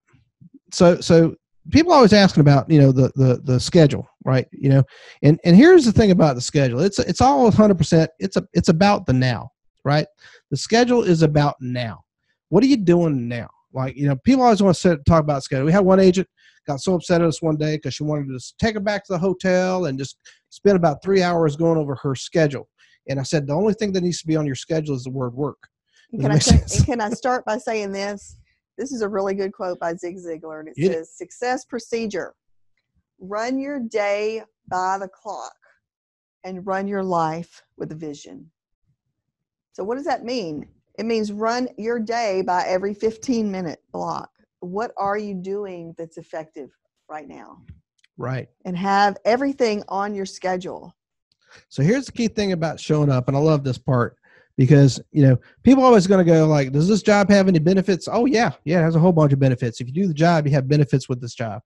So 0.71 0.99
so 0.99 1.35
people 1.71 1.93
always 1.93 2.13
asking 2.13 2.41
about 2.41 2.69
you 2.69 2.79
know 2.79 2.91
the 2.91 3.11
the 3.15 3.41
the 3.43 3.59
schedule 3.59 4.07
right? 4.25 4.47
You 4.51 4.69
know 4.69 4.83
and 5.23 5.39
and 5.45 5.55
here's 5.55 5.85
the 5.85 5.91
thing 5.91 6.11
about 6.11 6.35
the 6.35 6.41
schedule. 6.41 6.79
It's 6.81 6.99
it's 6.99 7.21
all 7.21 7.49
100% 7.49 8.07
it's 8.19 8.37
a 8.37 8.43
it's 8.53 8.69
about 8.69 9.05
the 9.05 9.13
now 9.13 9.51
right? 9.83 10.07
The 10.51 10.57
schedule 10.57 11.03
is 11.03 11.21
about 11.21 11.55
now. 11.61 12.03
What 12.49 12.63
are 12.63 12.67
you 12.67 12.77
doing 12.77 13.27
now? 13.27 13.49
Like 13.73 13.95
you 13.95 14.07
know 14.07 14.15
people 14.17 14.43
always 14.43 14.61
want 14.61 14.75
to 14.77 14.97
talk 15.07 15.21
about 15.21 15.43
schedule. 15.43 15.65
We 15.65 15.71
had 15.71 15.85
one 15.85 15.99
agent 15.99 16.27
got 16.67 16.81
so 16.81 16.95
upset 16.95 17.21
at 17.21 17.27
us 17.27 17.43
one 17.43 17.57
day 17.57 17.75
because 17.75 17.93
she 17.93 18.03
wanted 18.03 18.27
to 18.27 18.53
take 18.57 18.73
her 18.73 18.79
back 18.79 19.05
to 19.05 19.13
the 19.13 19.19
hotel 19.19 19.85
and 19.85 19.99
just 19.99 20.17
spend 20.49 20.75
about 20.75 21.03
three 21.03 21.21
hours 21.21 21.55
going 21.55 21.77
over 21.77 21.95
her 21.95 22.15
schedule. 22.15 22.67
And 23.07 23.19
i 23.19 23.23
said 23.23 23.45
the 23.45 23.53
only 23.53 23.75
thing 23.75 23.91
that 23.93 24.01
needs 24.01 24.19
to 24.21 24.27
be 24.27 24.35
on 24.35 24.47
your 24.47 24.55
schedule 24.55 24.95
is 24.95 25.03
the 25.03 25.11
word 25.11 25.35
work 25.35 25.59
can 26.21 26.31
I, 26.31 26.39
say, 26.39 26.85
can 26.85 27.01
I 27.01 27.09
start 27.09 27.45
by 27.45 27.57
saying 27.57 27.91
this 27.91 28.37
this 28.77 28.91
is 28.91 29.01
a 29.01 29.09
really 29.09 29.33
good 29.33 29.53
quote 29.53 29.79
by 29.79 29.95
Zig 29.95 30.17
Ziglar, 30.17 30.59
and 30.59 30.69
it 30.69 30.75
yeah. 30.77 30.91
says, 30.91 31.11
Success 31.15 31.65
procedure. 31.65 32.33
Run 33.19 33.57
your 33.57 33.79
day 33.79 34.43
by 34.67 34.97
the 34.99 35.07
clock 35.07 35.55
and 36.43 36.65
run 36.67 36.87
your 36.87 37.03
life 37.03 37.63
with 37.77 37.91
a 37.91 37.95
vision. 37.95 38.51
So, 39.71 39.83
what 39.83 39.95
does 39.95 40.05
that 40.05 40.25
mean? 40.25 40.67
It 40.97 41.05
means 41.05 41.31
run 41.31 41.67
your 41.77 41.99
day 41.99 42.41
by 42.41 42.63
every 42.65 42.93
15 42.93 43.49
minute 43.49 43.79
block. 43.91 44.29
What 44.59 44.91
are 44.97 45.17
you 45.17 45.33
doing 45.33 45.93
that's 45.97 46.17
effective 46.17 46.69
right 47.09 47.27
now? 47.27 47.61
Right. 48.17 48.47
And 48.65 48.77
have 48.77 49.17
everything 49.25 49.83
on 49.87 50.15
your 50.15 50.25
schedule. 50.25 50.93
So, 51.69 51.81
here's 51.81 52.07
the 52.07 52.11
key 52.11 52.27
thing 52.27 52.51
about 52.51 52.79
showing 52.81 53.09
up, 53.09 53.29
and 53.29 53.37
I 53.37 53.39
love 53.39 53.63
this 53.63 53.77
part 53.77 54.17
because 54.57 55.01
you 55.11 55.25
know 55.25 55.37
people 55.63 55.83
always 55.83 56.07
going 56.07 56.25
to 56.25 56.31
go 56.31 56.47
like 56.47 56.71
does 56.71 56.87
this 56.87 57.01
job 57.01 57.29
have 57.29 57.47
any 57.47 57.59
benefits? 57.59 58.07
Oh 58.11 58.25
yeah 58.25 58.51
yeah 58.63 58.79
it 58.79 58.83
has 58.83 58.95
a 58.95 58.99
whole 58.99 59.11
bunch 59.11 59.33
of 59.33 59.39
benefits. 59.39 59.81
If 59.81 59.87
you 59.87 59.93
do 59.93 60.07
the 60.07 60.13
job 60.13 60.45
you 60.45 60.53
have 60.53 60.67
benefits 60.67 61.09
with 61.09 61.21
this 61.21 61.35
job. 61.35 61.61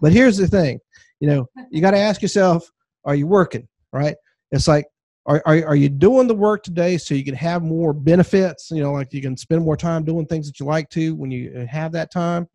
But 0.00 0.12
here's 0.12 0.36
the 0.36 0.46
thing 0.46 0.80
you 1.20 1.28
know 1.28 1.48
you 1.70 1.80
got 1.80 1.92
to 1.92 1.98
ask 1.98 2.22
yourself 2.22 2.68
are 3.04 3.14
you 3.14 3.26
working? 3.26 3.68
Right? 3.92 4.16
It's 4.50 4.68
like 4.68 4.86
are, 5.26 5.40
are, 5.46 5.64
are 5.66 5.76
you 5.76 5.88
doing 5.88 6.26
the 6.26 6.34
work 6.34 6.64
today 6.64 6.98
so 6.98 7.14
you 7.14 7.24
can 7.24 7.34
have 7.34 7.62
more 7.62 7.92
benefits? 7.92 8.70
You 8.70 8.82
know 8.82 8.92
like 8.92 9.12
you 9.12 9.22
can 9.22 9.36
spend 9.36 9.64
more 9.64 9.76
time 9.76 10.04
doing 10.04 10.26
things 10.26 10.46
that 10.46 10.58
you 10.58 10.66
like 10.66 10.88
to 10.90 11.14
when 11.14 11.30
you 11.30 11.52
uh, 11.56 11.66
have 11.66 11.92
that 11.92 12.10
time? 12.10 12.48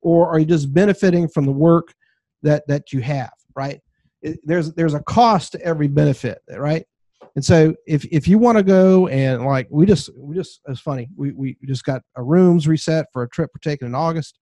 Or 0.00 0.28
are 0.28 0.38
you 0.38 0.46
just 0.46 0.72
benefiting 0.72 1.28
from 1.28 1.46
the 1.46 1.52
work 1.52 1.94
that 2.42 2.66
that 2.68 2.92
you 2.92 3.00
have 3.00 3.32
right? 3.54 3.80
It, 4.22 4.38
there's 4.44 4.72
there's 4.74 4.94
a 4.94 5.02
cost 5.02 5.52
to 5.52 5.60
every 5.62 5.88
benefit 5.88 6.38
right 6.56 6.86
and 7.34 7.44
so 7.44 7.74
if 7.86 8.04
if 8.06 8.28
you 8.28 8.38
want 8.38 8.58
to 8.58 8.64
go 8.64 9.08
and 9.08 9.44
like 9.44 9.66
we 9.70 9.86
just 9.86 10.10
we 10.16 10.34
just 10.34 10.60
it's 10.68 10.80
funny 10.80 11.08
we 11.16 11.32
we 11.32 11.56
just 11.66 11.84
got 11.84 12.02
a 12.16 12.22
rooms 12.22 12.68
reset 12.68 13.06
for 13.12 13.22
a 13.22 13.28
trip 13.28 13.50
we're 13.54 13.70
taking 13.70 13.88
in 13.88 13.94
August, 13.94 14.38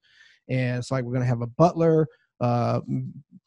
and 0.49 0.79
it's 0.79 0.91
like 0.91 1.05
we're 1.05 1.13
gonna 1.13 1.25
have 1.25 1.43
a 1.43 1.47
butler, 1.47 2.07
uh, 2.41 2.81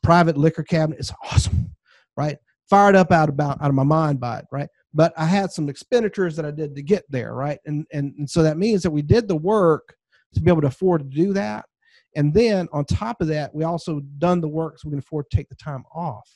private 0.02 0.38
liquor 0.38 0.63
cabinet. 0.63 1.00
It's 1.00 1.12
awesome, 1.32 1.76
right? 2.15 2.38
Fired 2.69 2.96
up 2.96 3.12
out 3.12 3.30
about 3.30 3.62
out 3.62 3.69
of 3.69 3.76
my 3.76 3.84
mind 3.84 4.19
by 4.19 4.39
it, 4.39 4.46
right? 4.52 4.69
But 4.93 5.13
I 5.17 5.26
had 5.26 5.52
some 5.52 5.69
expenditures 5.69 6.36
that 6.36 6.46
I 6.46 6.52
did 6.52 6.76
to 6.76 6.84
get 6.84 7.04
there, 7.10 7.34
right? 7.34 7.60
And 7.65 7.86
and, 7.91 8.13
and 8.17 8.30
so 8.30 8.43
that 8.43 8.58
means 8.58 8.82
that 8.84 8.91
we 8.91 9.02
did 9.02 9.28
the 9.28 9.36
work 9.36 9.96
to 10.34 10.41
be 10.41 10.50
able 10.50 10.62
to 10.62 10.67
afford 10.67 11.02
to 11.02 11.15
do 11.15 11.34
that. 11.34 11.65
And 12.15 12.34
then 12.34 12.67
on 12.72 12.86
top 12.86 13.22
of 13.22 13.28
that, 13.28 13.54
we 13.54 13.63
also 13.63 14.00
done 14.19 14.39
the 14.39 14.48
work 14.48 14.80
so 14.80 14.88
we 14.88 14.91
can 14.91 15.00
afford 15.00 15.30
to 15.30 15.38
take 15.38 15.50
the 15.50 15.56
time 15.56 15.84
off, 15.93 16.30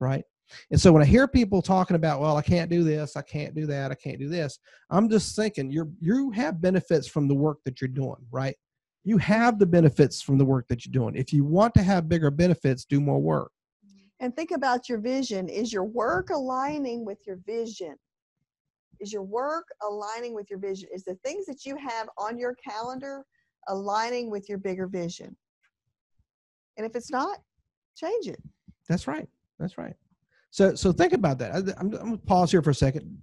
right? 0.00 0.24
And 0.70 0.80
so 0.80 0.92
when 0.92 1.02
I 1.02 1.06
hear 1.06 1.28
people 1.28 1.62
talking 1.62 1.96
about, 1.96 2.20
well, 2.20 2.36
I 2.36 2.42
can't 2.42 2.70
do 2.70 2.82
this, 2.82 3.16
I 3.16 3.22
can't 3.22 3.54
do 3.54 3.66
that, 3.66 3.90
I 3.90 3.94
can't 3.94 4.18
do 4.18 4.28
this, 4.28 4.58
I'm 4.90 5.08
just 5.08 5.36
thinking 5.36 5.70
you're 5.70 5.88
you 6.00 6.30
have 6.32 6.60
benefits 6.60 7.06
from 7.06 7.28
the 7.28 7.34
work 7.34 7.58
that 7.64 7.80
you're 7.80 7.88
doing, 7.88 8.26
right? 8.30 8.56
You 9.04 9.18
have 9.18 9.58
the 9.58 9.66
benefits 9.66 10.20
from 10.20 10.38
the 10.38 10.44
work 10.44 10.66
that 10.68 10.84
you're 10.84 10.92
doing. 10.92 11.14
If 11.16 11.32
you 11.32 11.44
want 11.44 11.74
to 11.74 11.82
have 11.82 12.08
bigger 12.08 12.30
benefits, 12.30 12.84
do 12.84 13.00
more 13.00 13.20
work. 13.20 13.50
And 14.20 14.34
think 14.34 14.50
about 14.50 14.88
your 14.88 14.98
vision. 14.98 15.48
Is 15.48 15.72
your 15.72 15.84
work 15.84 16.30
aligning 16.30 17.04
with 17.04 17.18
your 17.26 17.38
vision? 17.46 17.94
Is 19.00 19.12
your 19.12 19.22
work 19.22 19.66
aligning 19.88 20.34
with 20.34 20.50
your 20.50 20.58
vision? 20.58 20.88
Is 20.92 21.04
the 21.04 21.14
things 21.24 21.46
that 21.46 21.64
you 21.64 21.76
have 21.76 22.08
on 22.18 22.36
your 22.36 22.54
calendar 22.56 23.24
aligning 23.68 24.28
with 24.30 24.48
your 24.48 24.58
bigger 24.58 24.88
vision? 24.88 25.36
And 26.76 26.84
if 26.84 26.96
it's 26.96 27.10
not, 27.10 27.38
change 27.96 28.26
it. 28.26 28.42
That's 28.88 29.06
right. 29.06 29.28
That's 29.58 29.78
right. 29.78 29.94
So 30.50 30.74
so 30.74 30.92
think 30.92 31.12
about 31.12 31.38
that. 31.38 31.52
I, 31.52 31.58
am 31.58 31.74
I'm 31.78 31.90
gonna 31.90 32.18
pause 32.18 32.50
here 32.50 32.62
for 32.62 32.70
a 32.70 32.74
second. 32.74 33.18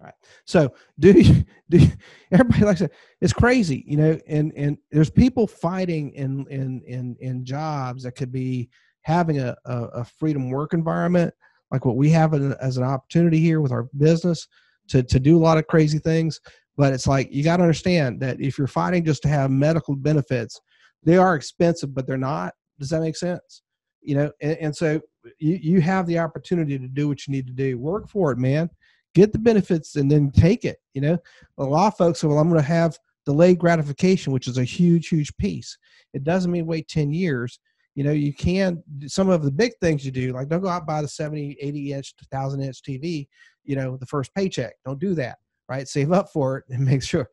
All 0.00 0.06
right. 0.06 0.14
So 0.46 0.72
do 0.98 1.12
you, 1.12 1.44
do 1.70 1.78
you, 1.78 1.88
everybody 2.32 2.64
likes 2.64 2.80
it? 2.80 2.92
It's 3.20 3.32
crazy, 3.32 3.84
you 3.86 3.96
know. 3.96 4.18
And 4.26 4.52
and 4.56 4.78
there's 4.90 5.10
people 5.10 5.46
fighting 5.46 6.10
in 6.12 6.46
in 6.48 6.82
in 6.86 7.16
in 7.20 7.44
jobs 7.44 8.04
that 8.04 8.12
could 8.12 8.32
be 8.32 8.70
having 9.02 9.40
a 9.40 9.56
a, 9.64 9.76
a 9.76 10.04
freedom 10.04 10.50
work 10.50 10.74
environment 10.74 11.34
like 11.70 11.84
what 11.84 11.96
we 11.96 12.10
have 12.10 12.34
as 12.34 12.76
an 12.76 12.84
opportunity 12.84 13.38
here 13.38 13.60
with 13.60 13.72
our 13.72 13.84
business 13.96 14.48
to 14.88 15.02
to 15.02 15.20
do 15.20 15.36
a 15.36 15.40
lot 15.40 15.58
of 15.58 15.66
crazy 15.66 15.98
things. 15.98 16.40
But 16.76 16.92
it's 16.92 17.06
like 17.06 17.32
you 17.32 17.44
got 17.44 17.58
to 17.58 17.62
understand 17.62 18.20
that 18.20 18.40
if 18.40 18.58
you're 18.58 18.66
fighting 18.66 19.04
just 19.04 19.22
to 19.22 19.28
have 19.28 19.50
medical 19.50 19.94
benefits, 19.96 20.60
they 21.04 21.16
are 21.16 21.34
expensive, 21.34 21.94
but 21.94 22.06
they're 22.06 22.16
not. 22.16 22.54
Does 22.78 22.90
that 22.90 23.00
make 23.00 23.16
sense? 23.16 23.62
You 24.02 24.14
know 24.14 24.30
and, 24.40 24.56
and, 24.58 24.76
so 24.76 25.00
you, 25.38 25.58
you 25.60 25.80
have 25.80 26.06
the 26.06 26.18
opportunity 26.18 26.78
to 26.78 26.88
do 26.88 27.08
what 27.08 27.26
you 27.26 27.32
need 27.32 27.46
to 27.46 27.52
do. 27.52 27.78
Work 27.78 28.08
for 28.08 28.32
it 28.32 28.38
man. 28.38 28.70
Get 29.14 29.32
the 29.32 29.38
benefits 29.38 29.96
and 29.96 30.10
then 30.10 30.30
take 30.30 30.64
it 30.64 30.78
you 30.94 31.00
know. 31.00 31.18
A 31.58 31.64
lot 31.64 31.88
of 31.88 31.96
folks 31.96 32.20
say 32.20 32.26
well 32.26 32.38
i'm 32.38 32.48
going 32.48 32.60
to 32.60 32.66
have 32.66 32.98
delayed 33.26 33.58
gratification 33.58 34.32
which 34.32 34.48
is 34.48 34.58
a 34.58 34.64
huge 34.64 35.08
huge 35.08 35.36
piece. 35.36 35.76
It 36.14 36.24
doesn't 36.24 36.50
mean 36.50 36.66
wait 36.66 36.88
10 36.88 37.12
years. 37.12 37.60
You 37.94 38.04
know 38.04 38.12
you 38.12 38.32
can 38.32 38.82
some 39.06 39.28
of 39.28 39.42
the 39.42 39.50
big 39.50 39.72
things 39.80 40.04
you 40.04 40.12
do 40.12 40.32
like 40.32 40.48
don't 40.48 40.62
go 40.62 40.68
out 40.68 40.86
buy 40.86 41.02
the 41.02 41.08
70 41.08 41.58
80 41.60 41.92
inch 41.92 42.14
1000 42.30 42.62
inch 42.62 42.82
tv 42.82 43.26
you 43.64 43.76
know 43.76 43.96
the 43.96 44.06
first 44.06 44.34
paycheck. 44.34 44.74
Don't 44.84 45.00
do 45.00 45.14
that 45.14 45.38
right? 45.68 45.86
Save 45.86 46.12
up 46.12 46.30
for 46.32 46.58
it 46.58 46.64
and 46.70 46.84
make 46.84 47.02
sure. 47.02 47.28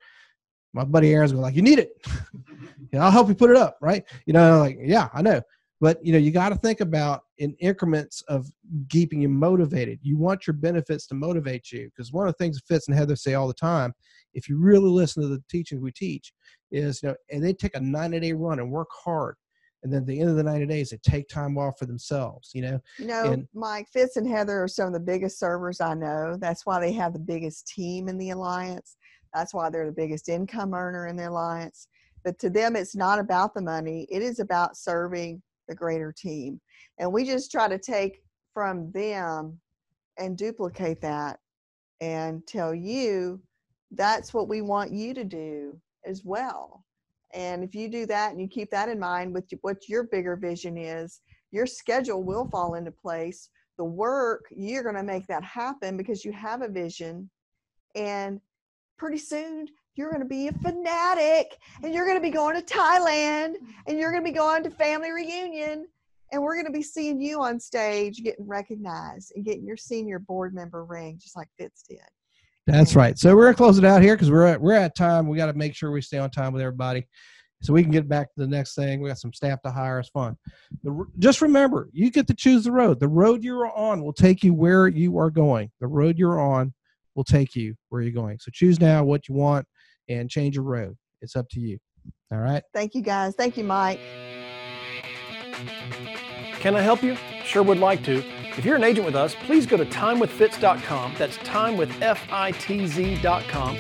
My 0.74 0.84
buddy 0.84 1.12
aaron's 1.12 1.32
going 1.32 1.42
like 1.42 1.56
you 1.56 1.62
need 1.62 1.80
it. 1.80 1.92
You 2.06 2.46
know, 2.94 3.00
i'll 3.00 3.12
help 3.12 3.30
you 3.30 3.36
put 3.36 3.50
it 3.50 3.56
up 3.56 3.78
right? 3.82 4.04
You 4.26 4.34
know 4.34 4.60
like 4.60 4.78
yeah 4.82 5.10
i 5.14 5.22
know 5.22 5.42
but 5.80 6.04
you 6.04 6.12
know 6.12 6.18
you 6.18 6.32
got 6.32 6.50
to 6.50 6.56
think 6.56 6.82
about 6.82 7.24
in 7.38 7.54
increments 7.60 8.24
of 8.28 8.50
keeping 8.90 9.22
you 9.22 9.30
motivated. 9.30 10.00
You 10.02 10.18
want 10.18 10.48
your 10.48 10.56
benefits 10.56 11.08
to 11.08 11.16
motivate 11.16 11.72
you 11.72 11.90
because 11.90 12.12
one 12.12 12.28
of 12.28 12.34
the 12.34 12.44
things 12.44 12.62
fitz 12.68 12.88
and 12.88 12.98
heather 12.98 13.16
say 13.16 13.36
all 13.36 13.48
the 13.48 13.54
time 13.54 13.94
if 14.34 14.48
you 14.48 14.58
really 14.58 14.90
listen 14.90 15.24
to 15.24 15.30
the 15.30 15.44
teachings 15.50 15.82
we 15.82 15.92
teach 15.92 16.34
is 16.72 17.02
you 17.02 17.10
know 17.10 17.16
and 17.32 17.44
they 17.44 17.54
take 17.54 17.76
a 17.76 17.80
90 17.80 18.20
day 18.20 18.34
run 18.34 18.60
and 18.60 18.72
work 18.72 18.90
hard 18.92 19.36
and 19.84 19.94
then 19.94 20.02
at 20.02 20.08
the 20.08 20.20
end 20.20 20.30
of 20.30 20.36
the 20.36 20.44
90 20.44 20.66
days 20.66 20.90
they 20.90 20.98
take 20.98 21.28
time 21.28 21.58
off 21.58 21.80
for 21.80 21.86
themselves 21.86 22.52
you 22.54 22.62
know? 22.62 22.80
You 22.98 23.08
know 23.08 23.32
and, 23.32 23.48
mike 23.54 23.88
fitz 23.92 24.18
and 24.18 24.28
heather 24.28 24.62
are 24.64 24.68
some 24.68 24.88
of 24.88 24.94
the 24.94 25.00
biggest 25.00 25.40
servers 25.40 25.82
i 25.82 25.94
know. 25.94 26.38
That's 26.40 26.66
why 26.66 26.80
they 26.80 26.92
have 26.94 27.14
the 27.14 27.20
biggest 27.20 27.68
team 27.68 28.08
in 28.08 28.18
the 28.18 28.32
alliance. 28.32 28.96
That's 29.34 29.54
why 29.54 29.70
they're 29.70 29.86
the 29.86 29.92
biggest 29.92 30.30
income 30.30 30.74
earner 30.74 31.08
in 31.08 31.16
the 31.16 31.30
alliance. 31.30 31.88
But 32.24 32.40
to 32.40 32.50
them 32.50 32.76
it's 32.76 32.96
not 32.96 33.20
about 33.20 33.54
the 33.54 33.62
money. 33.62 34.08
It 34.10 34.22
is 34.22 34.40
about 34.40 34.78
serving 34.78 35.42
the 35.68 35.76
greater 35.76 36.12
team. 36.12 36.60
And 37.00 37.12
we 37.12 37.26
just 37.26 37.52
try 37.52 37.68
to 37.68 37.78
take 37.78 38.22
from 38.54 38.92
them 38.92 39.60
and 40.18 40.38
duplicate 40.38 41.02
that 41.02 41.40
and 42.02 42.46
tell 42.48 42.74
you 42.74 43.42
that's 43.92 44.34
what 44.34 44.48
we 44.48 44.62
want 44.62 44.92
you 44.92 45.14
to 45.14 45.24
do 45.24 45.80
as 46.06 46.24
well. 46.24 46.84
And 47.34 47.64
if 47.64 47.76
you 47.76 47.90
do 47.90 48.06
that 48.08 48.32
and 48.32 48.42
you 48.42 48.48
keep 48.48 48.72
that 48.72 48.90
in 48.90 49.00
mind 49.00 49.34
with 49.34 49.46
what 49.62 49.90
your 49.90 50.04
bigger 50.04 50.36
vision 50.36 50.78
is, 50.78 51.22
your 51.52 51.66
schedule 51.66 52.24
will 52.24 52.48
fall 52.50 52.76
into 52.76 52.92
place. 52.92 53.50
The 53.78 53.84
work, 53.84 54.46
you're 54.50 54.84
going 54.84 54.96
to 54.96 55.04
make 55.04 55.28
that 55.28 55.44
happen 55.44 55.98
because 55.98 56.26
you 56.26 56.32
have 56.32 56.62
a 56.62 56.68
vision. 56.68 57.30
And 57.96 58.40
pretty 58.98 59.18
soon, 59.18 59.68
you're 59.98 60.10
going 60.10 60.22
to 60.22 60.28
be 60.28 60.48
a 60.48 60.52
fanatic 60.54 61.58
and 61.84 61.94
you're 61.94 62.06
going 62.06 62.18
to 62.18 62.22
be 62.22 62.30
going 62.30 62.56
to 62.56 62.62
Thailand 62.62 63.56
and 63.88 63.98
you're 63.98 64.12
going 64.12 64.24
to 64.24 64.30
be 64.30 64.36
going 64.36 64.64
to 64.64 64.70
family 64.70 65.12
reunion 65.12 65.88
and 66.32 66.42
we're 66.42 66.56
going 66.56 66.66
to 66.66 66.72
be 66.72 66.84
seeing 66.84 67.22
you 67.22 67.42
on 67.42 67.60
stage 67.60 68.24
getting 68.24 68.48
recognized 68.48 69.34
and 69.36 69.46
getting 69.46 69.66
your 69.66 69.78
senior 69.78 70.20
board 70.20 70.54
member 70.54 70.86
ring 70.86 71.18
just 71.22 71.36
like 71.36 71.48
Fitz 71.58 71.84
did. 71.84 72.00
That's 72.68 72.96
right. 72.98 73.18
So 73.18 73.34
we're 73.34 73.46
gonna 73.46 73.56
close 73.56 73.78
it 73.78 73.86
out 73.86 74.02
here 74.02 74.16
because 74.16 74.30
we're 74.30 74.46
at, 74.46 74.60
we're 74.60 74.74
at 74.74 74.94
time. 74.94 75.30
We 75.30 75.38
got 75.38 75.46
to 75.46 75.54
make 75.54 75.74
sure 75.74 75.90
we 75.90 76.02
stay 76.02 76.18
on 76.18 76.30
time 76.30 76.52
with 76.52 76.62
everybody, 76.62 77.08
so 77.62 77.72
we 77.72 77.82
can 77.82 77.94
get 77.94 78.10
back 78.10 78.28
to 78.34 78.42
the 78.42 78.48
next 78.48 78.76
thing. 78.76 79.00
We 79.00 79.08
got 79.08 79.20
some 79.20 79.32
staff 79.32 79.62
to 79.62 79.72
hire. 79.72 80.00
It's 80.00 80.10
fun. 80.10 80.36
The, 80.84 81.06
just 81.18 81.42
remember, 81.42 81.88
you 81.94 82.12
get 82.12 82.28
to 82.28 82.34
choose 82.34 82.66
the 82.66 82.74
road. 82.74 83.00
The 83.00 83.08
road 83.08 83.42
you're 83.42 83.74
on 83.74 84.04
will 84.04 84.12
take 84.12 84.44
you 84.44 84.54
where 84.54 84.90
you 84.90 85.18
are 85.18 85.30
going. 85.30 85.72
The 85.80 85.88
road 85.88 86.18
you're 86.20 86.42
on 86.42 86.74
will 87.16 87.24
take 87.24 87.56
you 87.56 87.76
where 87.88 88.02
you're 88.02 88.12
going. 88.12 88.38
So 88.40 88.52
choose 88.54 88.82
now 88.82 89.02
what 89.06 89.30
you 89.30 89.36
want 89.36 89.66
and 90.10 90.30
change 90.30 90.56
your 90.56 90.64
road. 90.64 90.96
It's 91.22 91.36
up 91.36 91.50
to 91.50 91.60
you. 91.60 91.78
All 92.32 92.40
right. 92.40 92.64
Thank 92.74 92.96
you, 92.96 93.02
guys. 93.02 93.36
Thank 93.36 93.58
you, 93.58 93.64
Mike. 93.64 94.00
Can 96.60 96.76
I 96.76 96.82
help 96.82 97.02
you? 97.04 97.16
Sure 97.46 97.64
would 97.64 97.80
like 97.80 98.04
to. 98.06 98.24
If 98.58 98.66
you're 98.66 98.76
an 98.76 98.84
agent 98.84 99.06
with 99.06 99.16
us, 99.16 99.34
please 99.36 99.66
go 99.66 99.78
to 99.78 99.86
timewithfitz.com. 99.86 101.16
That's 101.18 101.38
timewithfitz.com 101.38 103.78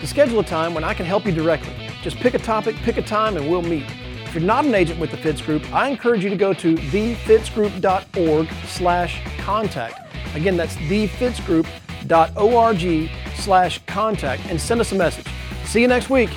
to 0.00 0.06
schedule 0.06 0.40
a 0.40 0.44
time 0.44 0.72
when 0.72 0.84
I 0.84 0.94
can 0.94 1.04
help 1.04 1.26
you 1.26 1.32
directly. 1.32 1.74
Just 2.02 2.16
pick 2.16 2.32
a 2.34 2.38
topic, 2.38 2.74
pick 2.76 2.96
a 2.96 3.02
time, 3.02 3.36
and 3.36 3.50
we'll 3.50 3.60
meet. 3.62 3.84
If 4.24 4.34
you're 4.34 4.44
not 4.44 4.64
an 4.64 4.74
agent 4.74 4.98
with 5.00 5.10
the 5.10 5.16
Fitz 5.16 5.42
Group, 5.42 5.74
I 5.74 5.88
encourage 5.88 6.22
you 6.24 6.30
to 6.30 6.36
go 6.36 6.52
to 6.54 6.76
thefitzgroup.org 6.76 8.48
slash 8.66 9.20
contact. 9.38 10.14
Again, 10.34 10.56
that's 10.56 10.76
thefitzgroup.org 10.76 13.10
slash 13.34 13.80
contact 13.86 14.42
and 14.46 14.60
send 14.60 14.80
us 14.80 14.92
a 14.92 14.94
message. 14.94 15.26
See 15.70 15.82
you 15.82 15.86
next 15.86 16.10
week. 16.10 16.30